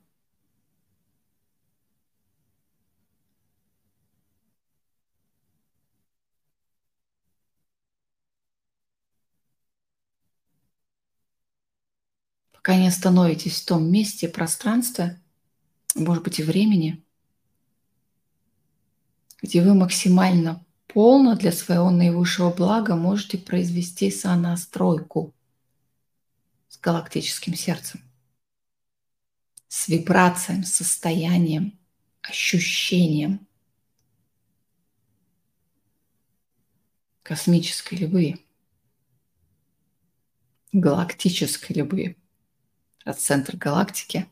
[12.61, 15.19] пока не остановитесь в том месте, пространстве,
[15.95, 17.03] может быть и времени,
[19.41, 25.33] где вы максимально полно для своего наивысшего блага можете произвести сонастройку
[26.69, 28.01] с галактическим сердцем,
[29.67, 31.79] с вибрацией, состоянием,
[32.21, 33.47] ощущением
[37.23, 38.45] космической любви,
[40.71, 42.20] галактической любви
[43.05, 44.27] от центра галактики.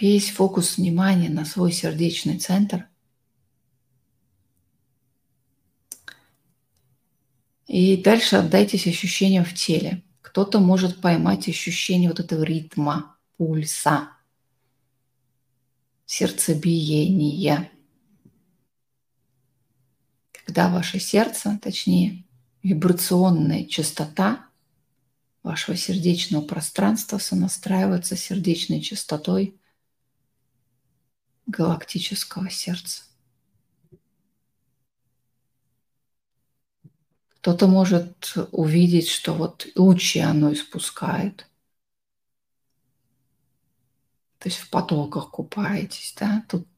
[0.00, 2.88] Весь фокус внимания на свой сердечный центр.
[7.66, 10.02] И дальше отдайтесь ощущениям в теле.
[10.20, 14.10] Кто-то может поймать ощущение вот этого ритма, пульса,
[16.06, 17.71] сердцебиения.
[20.54, 22.26] Когда ваше сердце, точнее,
[22.62, 24.44] вибрационная частота
[25.42, 29.58] вашего сердечного пространства сонастраивается сердечной частотой
[31.46, 33.04] галактического сердца.
[37.36, 41.48] Кто-то может увидеть, что вот лучи оно испускает.
[44.38, 46.68] То есть в потоках купаетесь, да, тут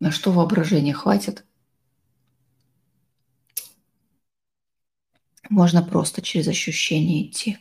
[0.00, 1.44] на что воображения хватит.
[5.50, 7.58] Можно просто через ощущение идти.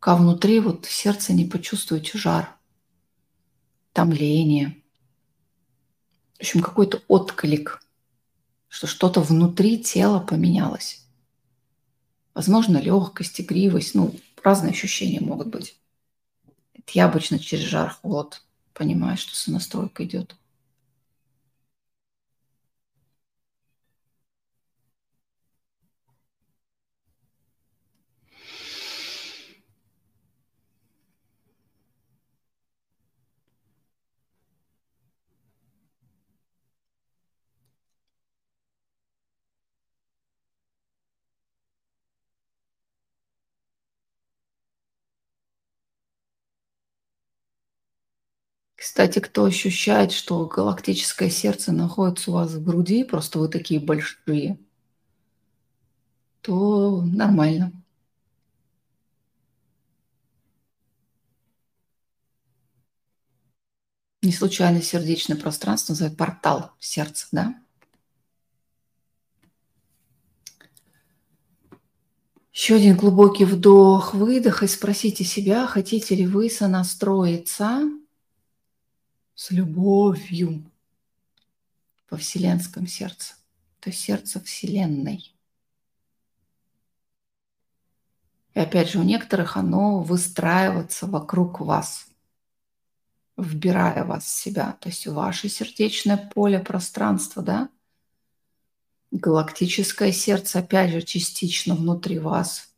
[0.00, 2.56] пока внутри вот сердце не почувствуете жар,
[3.92, 4.82] томление,
[6.38, 7.82] в общем, какой-то отклик,
[8.68, 10.99] что что-то внутри тела поменялось.
[12.40, 15.78] Возможно, легкость, игривость, ну, разные ощущения могут быть.
[16.74, 20.36] Это я обычно через жар-холод понимаю, что сонастройка идет.
[48.90, 54.58] Кстати, кто ощущает, что галактическое сердце находится у вас в груди, просто вы такие большие,
[56.42, 57.72] то нормально.
[64.22, 67.54] Не случайно сердечное пространство называют портал сердца, да?
[72.52, 77.88] Еще один глубокий вдох, выдох и спросите себя, хотите ли вы сонастроиться
[79.40, 80.70] с любовью
[82.10, 83.36] во вселенском сердце,
[83.80, 85.34] то есть сердце Вселенной.
[88.52, 92.08] И опять же, у некоторых оно выстраивается вокруг вас,
[93.38, 97.70] вбирая вас в себя, то есть ваше сердечное поле, пространство, да?
[99.10, 102.74] Галактическое сердце, опять же, частично внутри вас,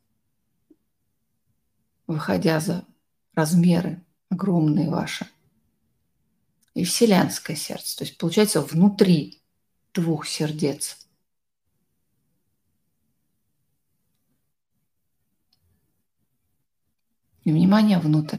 [2.06, 2.86] выходя за
[3.34, 5.26] размеры огромные ваши–
[6.74, 7.98] и вселенское сердце.
[7.98, 9.42] То есть получается внутри
[9.92, 11.06] двух сердец.
[17.44, 18.38] И внимание внутрь.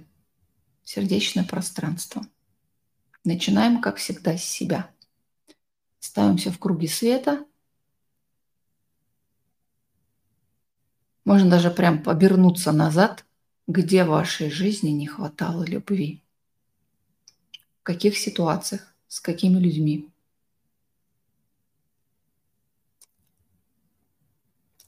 [0.83, 2.25] Сердечное пространство.
[3.23, 4.91] Начинаем, как всегда, с себя.
[5.99, 7.45] Ставимся в круге света.
[11.23, 13.25] Можно даже прям обернуться назад,
[13.67, 16.22] где в вашей жизни не хватало любви
[17.83, 20.09] в каких ситуациях, с какими людьми.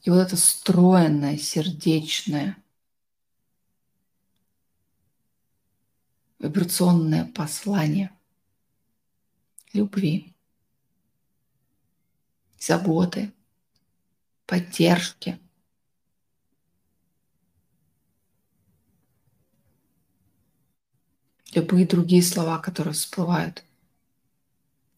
[0.04, 2.56] И вот это стройное, сердечное,
[6.40, 8.18] вибрационное послание
[9.74, 10.34] любви,
[12.58, 13.34] заботы,
[14.46, 15.38] поддержки–
[21.56, 23.64] любые другие слова, которые всплывают.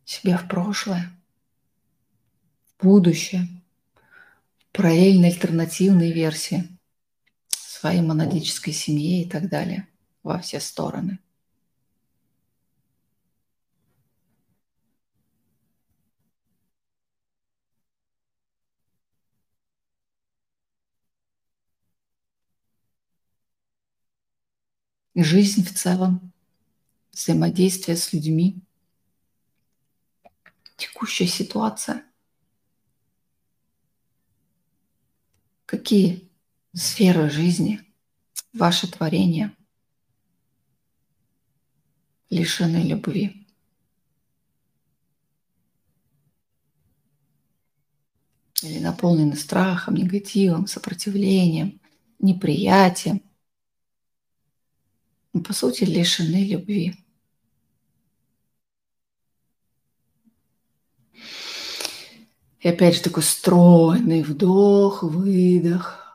[0.06, 1.12] Себя в прошлое,
[2.66, 3.48] в будущее,
[4.72, 6.68] параллельно альтернативные версии
[7.50, 9.88] своей монадической семье и так далее
[10.24, 11.20] во все стороны.
[25.20, 26.32] жизнь в целом
[27.18, 28.62] взаимодействие с людьми,
[30.78, 32.06] текущая ситуация.
[35.66, 36.30] Какие
[36.74, 37.82] сферы жизни,
[38.54, 39.58] ваше творение
[42.30, 43.48] лишены любви?
[48.62, 51.82] Или наполнены страхом, негативом, сопротивлением,
[52.20, 53.24] неприятием.
[55.34, 57.07] Но, по сути, лишены любви.
[62.60, 66.07] И опять же такой стройный вдох, выдох.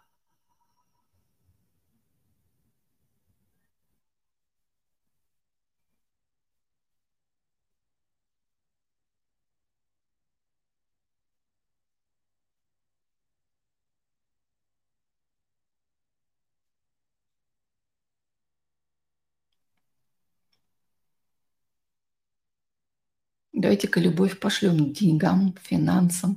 [23.62, 26.36] Давайте-ка любовь пошлем деньгам, финансам,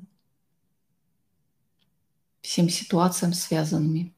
[2.42, 4.14] всем ситуациям, связанными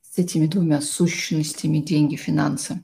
[0.00, 2.82] с этими двумя сущностями деньги, финансы.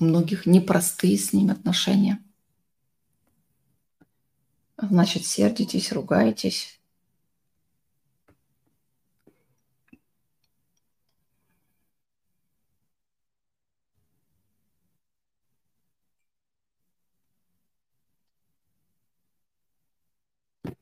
[0.00, 2.20] У многих непростые с ними отношения.
[4.76, 6.80] Значит, сердитесь, ругаетесь,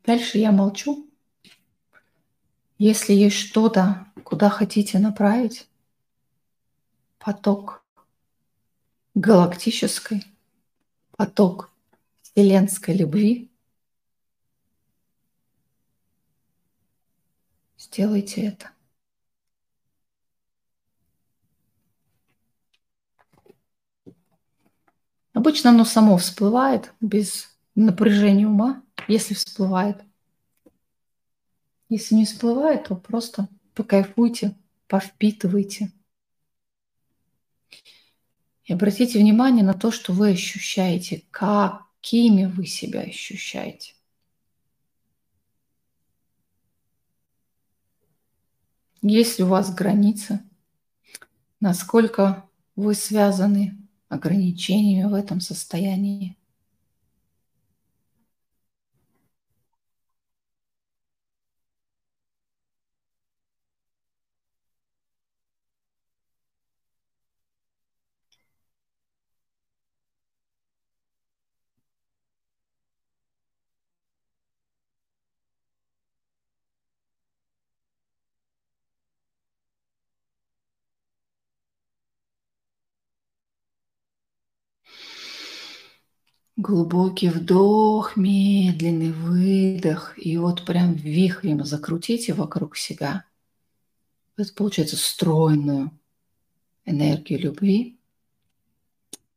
[0.04, 1.10] Дальше я молчу.
[2.76, 5.66] Если есть что-то, куда хотите направить,
[7.18, 7.82] поток
[9.14, 10.22] галактической,
[11.16, 11.72] поток
[12.20, 13.50] вселенской любви,
[17.78, 18.70] сделайте это.
[25.32, 30.02] Обычно оно само всплывает без напряжения ума если всплывает.
[31.88, 34.56] Если не всплывает, то просто покайфуйте,
[34.88, 35.92] повпитывайте.
[38.64, 43.94] И обратите внимание на то, что вы ощущаете, какими вы себя ощущаете.
[49.02, 50.40] Есть ли у вас границы?
[51.60, 53.76] Насколько вы связаны
[54.08, 56.38] ограничениями в этом состоянии?
[86.66, 90.14] Глубокий вдох, медленный выдох.
[90.16, 93.26] И вот прям вихрем закрутите вокруг себя.
[94.38, 95.90] Это получается стройную
[96.86, 97.98] энергию любви.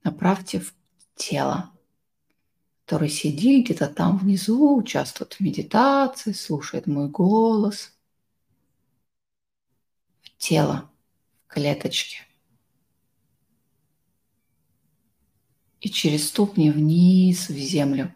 [0.06, 0.74] Направьте в
[1.16, 1.70] тело,
[2.86, 7.92] который сидит где-то там внизу, участвует в медитации, слушает мой голос.
[10.24, 10.90] В тело,
[11.46, 12.27] в клеточке.
[15.82, 18.14] И через ступни вниз в землю.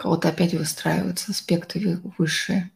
[0.00, 1.78] кого-то опять выстраиваются аспекты
[2.16, 2.70] высшие.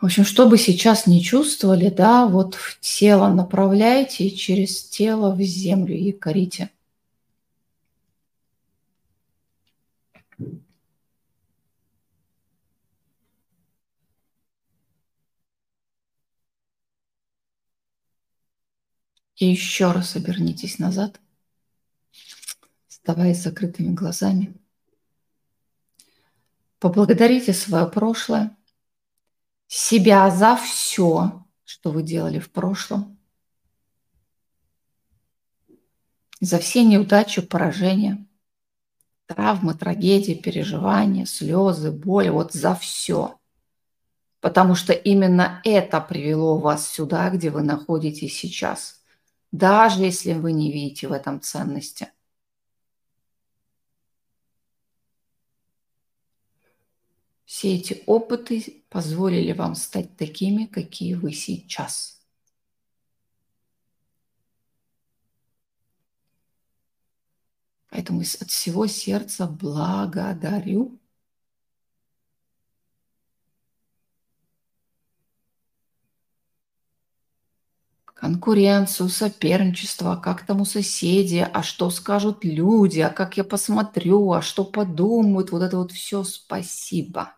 [0.00, 5.34] В общем, что бы сейчас не чувствовали, да, вот в тело направляйте и через тело
[5.34, 6.12] в землю и
[19.38, 21.20] И еще раз обернитесь назад,
[22.88, 24.52] вставая с закрытыми глазами.
[26.80, 28.56] Поблагодарите свое прошлое,
[29.68, 33.16] себя за все, что вы делали в прошлом,
[36.40, 38.26] за все неудачи, поражения,
[39.26, 43.38] травмы, трагедии, переживания, слезы, боль, вот за все.
[44.40, 48.96] Потому что именно это привело вас сюда, где вы находитесь сейчас–
[49.52, 52.12] даже если вы не видите в этом ценности.
[57.44, 62.18] Все эти опыты позволили вам стать такими, какие вы сейчас.
[67.90, 70.97] Поэтому от всего сердца благодарю
[78.28, 84.42] конкуренцию, соперничество, как там у соседей, а что скажут люди, а как я посмотрю, а
[84.42, 87.34] что подумают, вот это вот все спасибо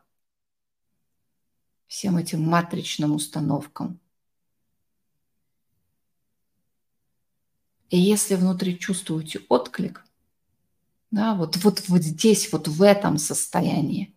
[1.87, 4.01] всем этим матричным установкам.
[7.91, 10.05] И если внутри чувствуете отклик,
[11.11, 14.15] Да, вот, вот, вот здесь, вот в этом состоянии.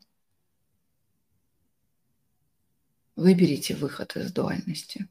[3.15, 5.07] Выберите выход из дуальности.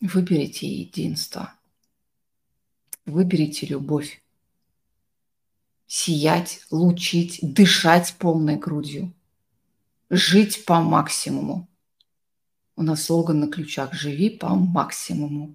[0.00, 1.54] Выберите единство.
[3.04, 4.24] Выберите любовь.
[5.86, 9.12] Сиять, лучить, дышать полной грудью.
[10.08, 11.68] Жить по максимуму.
[12.76, 15.54] У нас слоган на ключах «Живи по максимуму».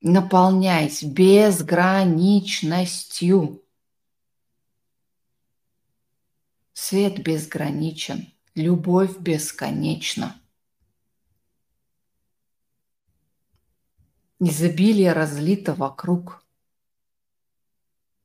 [0.00, 3.65] Наполняйся безграничностью.
[6.78, 10.38] Свет безграничен, любовь бесконечна.
[14.40, 16.44] Изобилие разлито вокруг.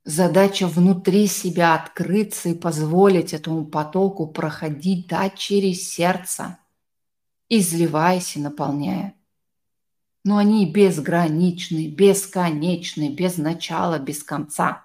[0.04, 6.58] Задача внутри себя открыться и позволить этому потоку проходить да, через сердце,
[7.48, 9.14] изливаясь и наполняя.
[10.24, 14.84] Но они безграничны, бесконечны, без начала, без конца.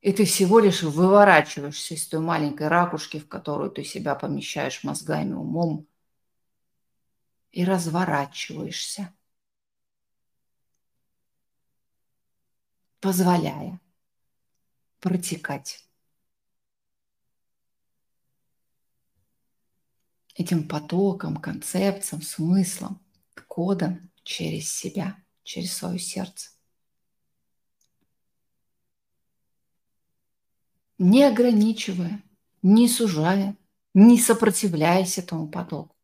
[0.00, 5.34] И ты всего лишь выворачиваешься из той маленькой ракушки, в которую ты себя помещаешь мозгами,
[5.34, 5.86] умом,
[7.52, 9.12] и разворачиваешься,
[13.00, 13.80] позволяя
[15.00, 15.86] протекать
[20.34, 23.04] этим потоком, концепциям, смыслом,
[23.48, 26.59] кодом через себя, через свое сердце.
[31.02, 32.22] Не ограничивая,
[32.60, 33.56] не сужая,
[33.94, 35.96] не сопротивляясь этому потоку.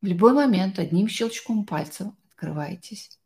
[0.00, 3.20] В любой момент одним щелчком пальцев открываетесь.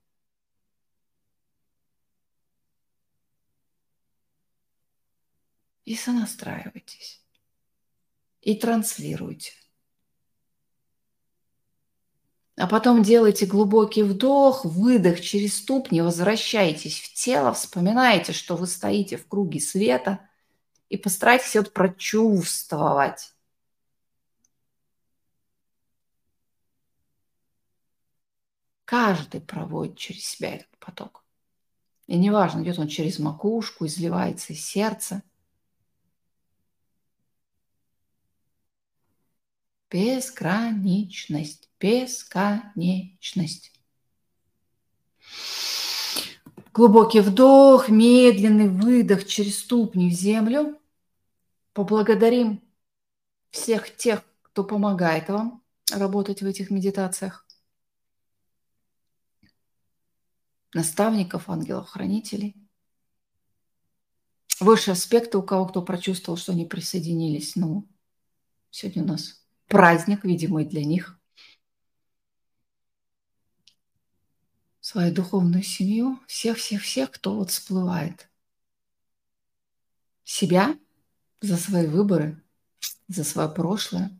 [5.84, 7.24] И сонастраивайтесь.
[8.40, 9.52] И транслируйте.
[12.56, 19.16] А потом делайте глубокий вдох, выдох через ступни, возвращайтесь в тело, вспоминайте, что вы стоите
[19.16, 20.20] в круге света
[20.88, 23.34] и постарайтесь вот прочувствовать
[28.84, 31.24] Каждый проводит через себя этот поток.
[32.06, 35.22] И неважно, идет он через макушку, изливается из сердца.
[39.90, 43.72] Безграничность, бесконечность.
[46.72, 50.80] Глубокий вдох, медленный выдох через ступни в землю.
[51.74, 52.62] Поблагодарим
[53.50, 55.62] всех тех, кто помогает вам
[55.92, 57.42] работать в этих медитациях.
[60.72, 62.56] наставников, ангелов-хранителей.
[64.58, 67.54] Высшие аспекты у кого кто прочувствовал, что они присоединились.
[67.54, 67.88] Ну,
[68.70, 71.16] сегодня у нас праздник, видимо, для них.
[74.84, 78.28] Свою духовную семью, всех-всех-всех, кто вот всплывает.
[80.24, 80.78] Себя
[81.40, 82.42] за свои выборы,
[83.08, 84.10] за свое прошлое,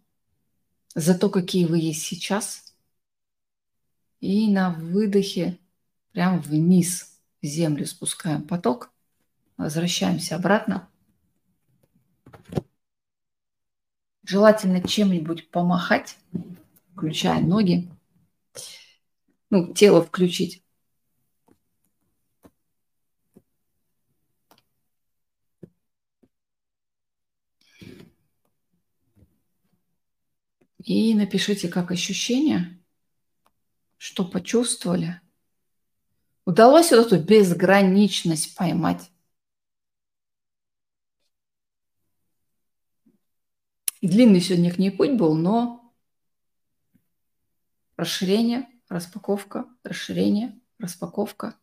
[0.95, 2.75] за то, какие вы есть сейчас.
[4.21, 5.59] И на выдохе
[6.13, 8.91] прям вниз в землю спускаем поток,
[9.59, 10.89] возвращаемся обратно.
[14.23, 16.17] Желательно чем-нибудь помахать,
[16.95, 17.91] включая ноги,
[19.55, 20.63] ну, тело включить.
[30.83, 32.79] И напишите, как ощущения,
[33.97, 35.21] что почувствовали–
[36.47, 39.11] Удалось вот эту безграничность поймать.
[44.03, 45.95] Длинный сегодня к ней путь был, но
[47.97, 51.57] расширение, распаковка, расширение, распаковка.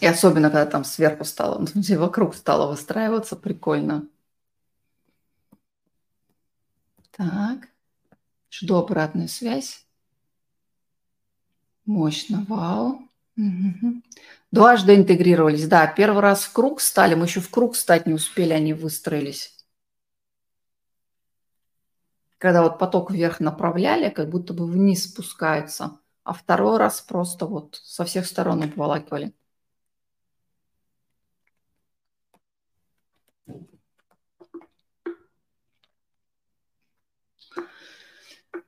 [0.00, 4.08] И особенно, когда там сверху стало, ну, вокруг стало выстраиваться, прикольно.
[7.12, 7.68] Так,
[8.50, 9.86] жду обратную связь.
[11.86, 13.08] Мощно, вау.
[13.36, 14.02] Угу.
[14.50, 15.68] Дважды интегрировались.
[15.68, 19.63] Да, первый раз в круг стали, мы еще в круг стать не успели, они выстроились.
[22.44, 27.80] Когда вот поток вверх направляли, как будто бы вниз спускаются, а второй раз просто вот
[27.82, 29.32] со всех сторон обволакивали.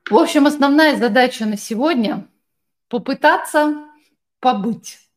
[0.09, 2.27] В общем, основная задача на сегодня–
[2.87, 3.85] попытаться
[4.39, 5.07] побыть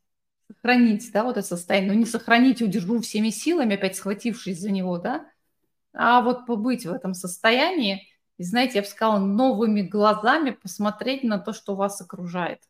[0.48, 4.98] сохранить, да, вот это состояние, но не сохранить, удержу всеми силами, опять схватившись за него,
[4.98, 5.26] да,
[5.94, 8.09] а вот побыть в этом состоянии,
[8.40, 12.62] и, знаете, я бы сказала, новыми глазами посмотреть на то, что вас окружает.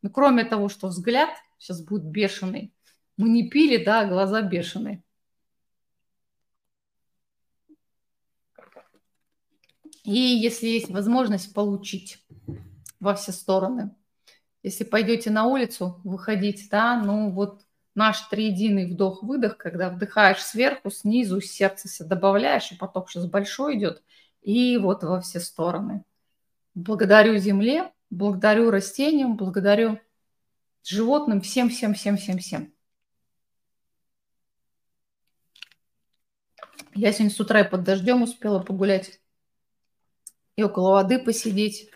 [0.00, 2.72] Ну, кроме того, что взгляд сейчас будет бешеный.
[3.16, 5.02] Мы не пили, да, а глаза бешеные.
[10.04, 12.24] И если есть возможность получить
[13.00, 13.96] во все стороны.
[14.62, 17.62] Если пойдете на улицу, выходить, да, ну вот
[17.96, 24.04] наш триединый вдох-выдох, когда вдыхаешь сверху, снизу, сердце себе добавляешь, и поток сейчас большой идет,
[24.42, 26.04] и вот во все стороны.
[26.74, 30.00] Благодарю земле, благодарю растениям, благодарю
[30.84, 32.72] животным, всем, всем, всем, всем, всем.
[36.94, 39.20] Я сегодня с утра и под дождем успела погулять
[40.56, 41.90] и около воды посидеть.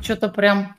[0.00, 0.76] Что-то прям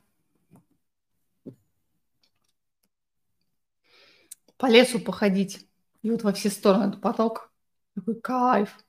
[4.58, 5.68] по лесу походить.
[6.02, 7.52] И вот во все стороны этот поток.
[7.94, 8.85] Такой кайф.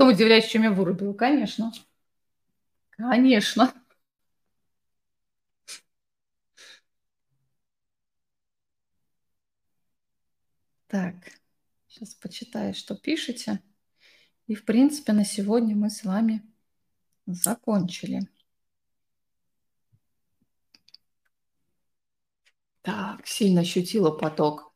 [0.00, 1.12] Потом удивляюсь, чем я вырубила.
[1.12, 1.72] Конечно.
[2.92, 3.70] Конечно.
[10.86, 11.16] Так,
[11.86, 13.62] сейчас почитаю, что пишете.
[14.46, 16.50] И, в принципе, на сегодня мы с вами
[17.26, 18.22] закончили.
[22.80, 24.72] Так, сильно ощутила поток.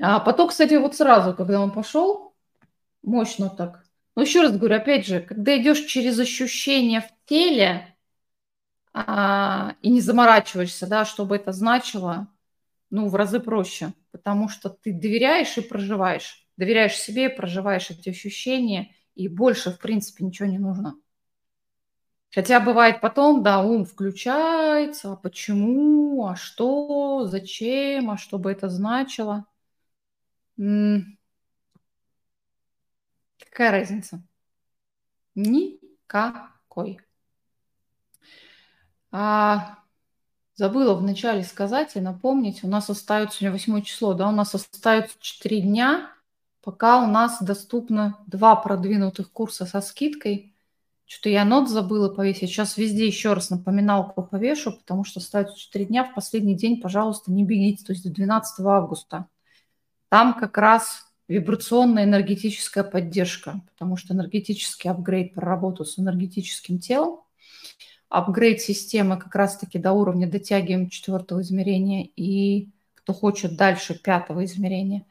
[0.00, 2.36] А поток, кстати, вот сразу, когда он пошел,
[3.02, 3.85] мощно так.
[4.16, 7.96] Но еще раз говорю, опять же, когда идешь через ощущения в теле
[8.92, 12.28] а, и не заморачиваешься, да, чтобы это значило,
[12.90, 16.46] ну, в разы проще, потому что ты доверяешь и проживаешь.
[16.56, 20.96] Доверяешь себе и проживаешь эти ощущения, и больше, в принципе, ничего не нужно.
[22.32, 28.68] Хотя бывает потом, да, ум включается, а почему, а что, зачем, а что бы это
[28.68, 29.46] значило.
[30.58, 31.15] М,
[33.56, 34.22] Какая разница?
[35.34, 37.00] Никакой.
[39.10, 39.78] А,
[40.56, 45.16] забыла вначале сказать и напомнить, у нас остается сегодня 8 число, да, у нас остается
[45.18, 46.12] 4 дня,
[46.60, 50.52] пока у нас доступно два продвинутых курса со скидкой–
[51.08, 52.50] что-то я нот забыла повесить.
[52.50, 56.02] Сейчас везде еще раз напоминалку повешу, потому что остается 4 дня.
[56.02, 59.28] В последний день, пожалуйста, не бегите, то есть до 12 августа.
[60.08, 67.20] Там как раз вибрационная энергетическая поддержка, потому что энергетический апгрейд про работу с энергетическим телом,
[68.08, 75.06] апгрейд системы как раз-таки до уровня дотягиваем четвертого измерения и кто хочет дальше пятого измерения.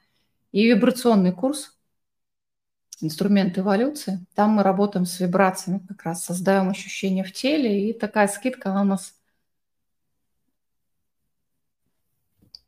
[0.52, 1.78] И вибрационный курс–
[3.02, 4.26] инструмент эволюции.
[4.36, 8.84] Там мы работаем с вибрациями, как раз создаем ощущения в теле, и такая скидка, у
[8.84, 9.16] нас,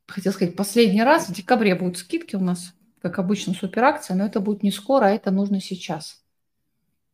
[0.05, 4.39] хотел сказать, последний раз, в декабре будут скидки у нас, как обычно, суперакция, но это
[4.39, 6.23] будет не скоро, а это нужно сейчас.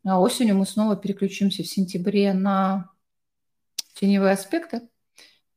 [0.06, 2.92] А осенью мы снова переключимся в сентябре на
[3.94, 4.90] теневые аспекты,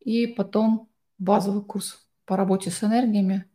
[0.00, 0.88] и потом
[1.18, 3.50] базовый курс по работе с энергиями.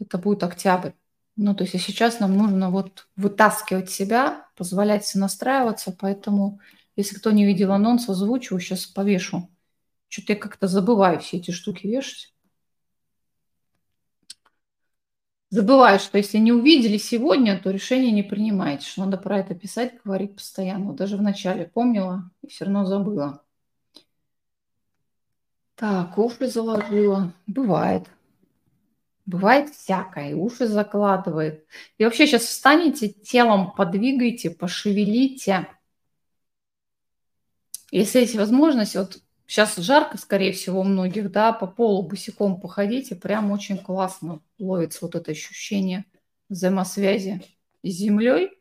[0.00, 0.92] Это будет октябрь.
[1.36, 6.60] Ну, то есть, а сейчас нам нужно вот вытаскивать себя, позволять себе настраиваться, поэтому,
[6.96, 9.48] если кто не видел анонс, озвучиваю, сейчас повешу.
[10.08, 12.31] Что-то я как-то забываю все эти штуки вешать.
[15.52, 20.02] Забываю, что если не увидели сегодня, то решение не принимаете, что надо про это писать,
[20.02, 20.94] говорить постоянно.
[20.94, 23.44] даже в начале помнила и все равно забыла.
[25.74, 27.34] Так, уши заложила.
[27.46, 28.08] Бывает.
[29.26, 31.66] Бывает всякое, и уши закладывает.
[31.98, 35.68] И вообще сейчас встанете, телом подвигайте, пошевелите.
[37.90, 39.18] Если есть возможность, вот
[39.52, 45.00] сейчас жарко, скорее всего, у многих, да, по полу босиком походите, прям очень классно ловится
[45.02, 46.06] вот это ощущение
[46.48, 47.42] взаимосвязи
[47.82, 48.52] с землей.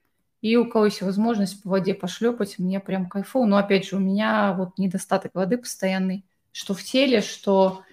[0.41, 3.45] И у кого есть возможность по воде пошлепать, мне прям кайфово.
[3.45, 7.83] Но опять же, у меня вот недостаток воды постоянный, что в теле, что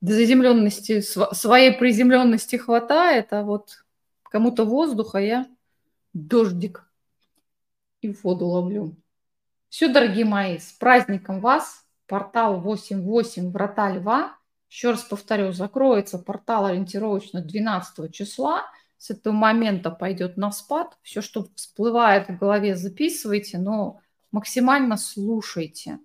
[0.00, 3.84] заземленности, своей приземленности хватает, а вот
[4.22, 5.46] кому-то воздуха я
[6.14, 6.90] дождик
[8.00, 8.96] и воду ловлю.
[9.68, 11.84] Все, дорогие мои, с праздником вас.
[12.06, 14.34] Портал 88 Врата Льва.
[14.70, 18.64] Еще раз повторю, закроется портал ориентировочно 12 числа.
[18.96, 20.96] С этого момента пойдет на спад.
[21.02, 24.00] Все, что всплывает в голове, записывайте, но
[24.32, 25.98] максимально слушайте.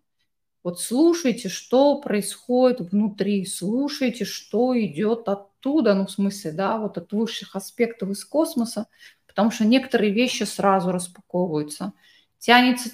[0.62, 7.12] Вот слушайте, что происходит внутри, слушайте, что идет оттуда, ну, в смысле, да, вот от
[7.14, 8.88] высших аспектов из космоса,
[9.26, 11.94] потому что некоторые вещи сразу распаковываются.
[12.40, 12.92] Тянется,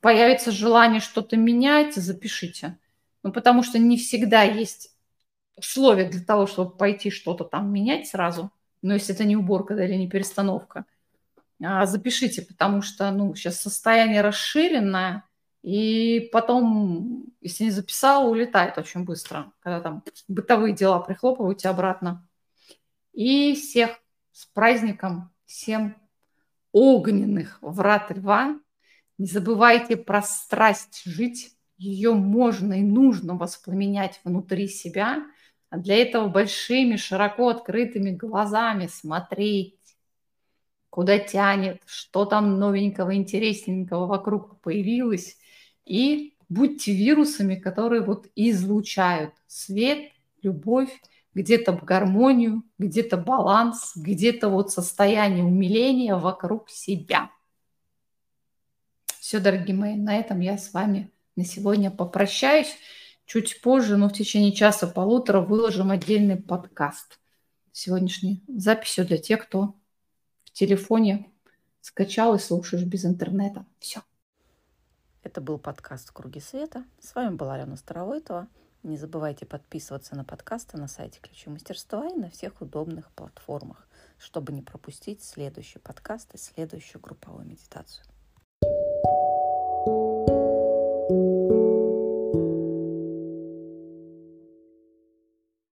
[0.00, 2.78] появится желание что-то менять, запишите.
[3.22, 4.94] Ну, потому что не всегда есть
[5.56, 8.50] условия для того, чтобы пойти что-то там менять сразу.
[8.82, 10.84] Но если это не уборка да, или не перестановка,
[11.62, 15.24] а, запишите, потому что ну, сейчас состояние расширенное,
[15.62, 22.26] и потом, если не записала, улетает очень быстро, когда там бытовые дела прихлопываете обратно.
[23.12, 23.98] И всех
[24.32, 25.96] с праздником, всем
[26.72, 28.60] огненных врат льва.
[29.18, 31.54] Не забывайте про страсть жить.
[31.76, 35.26] Ее можно и нужно воспламенять внутри себя.
[35.70, 39.74] А для этого большими, широко открытыми глазами смотреть,
[40.88, 45.36] куда тянет, что там новенького, интересненького вокруг появилось.
[45.84, 50.10] И будьте вирусами, которые вот излучают свет,
[50.42, 50.90] любовь,
[51.34, 57.30] где-то гармонию, где-то баланс, где-то вот состояние умиления вокруг себя.
[59.28, 62.74] Все, дорогие мои, на этом я с вами на сегодня попрощаюсь.
[63.26, 67.20] Чуть позже, но в течение часа-полутора выложим отдельный подкаст
[67.70, 69.74] сегодняшней записью для тех, кто
[70.44, 71.30] в телефоне
[71.82, 73.66] скачал и слушаешь без интернета.
[73.80, 74.00] Все.
[75.22, 76.86] Это был подкаст «Круги света».
[76.98, 78.48] С вами была Алена Старовойтова.
[78.82, 83.86] Не забывайте подписываться на подкасты на сайте Ключи Мастерства и на всех удобных платформах,
[84.16, 88.06] чтобы не пропустить следующий подкаст и следующую групповую медитацию.
[89.04, 90.17] Thank you.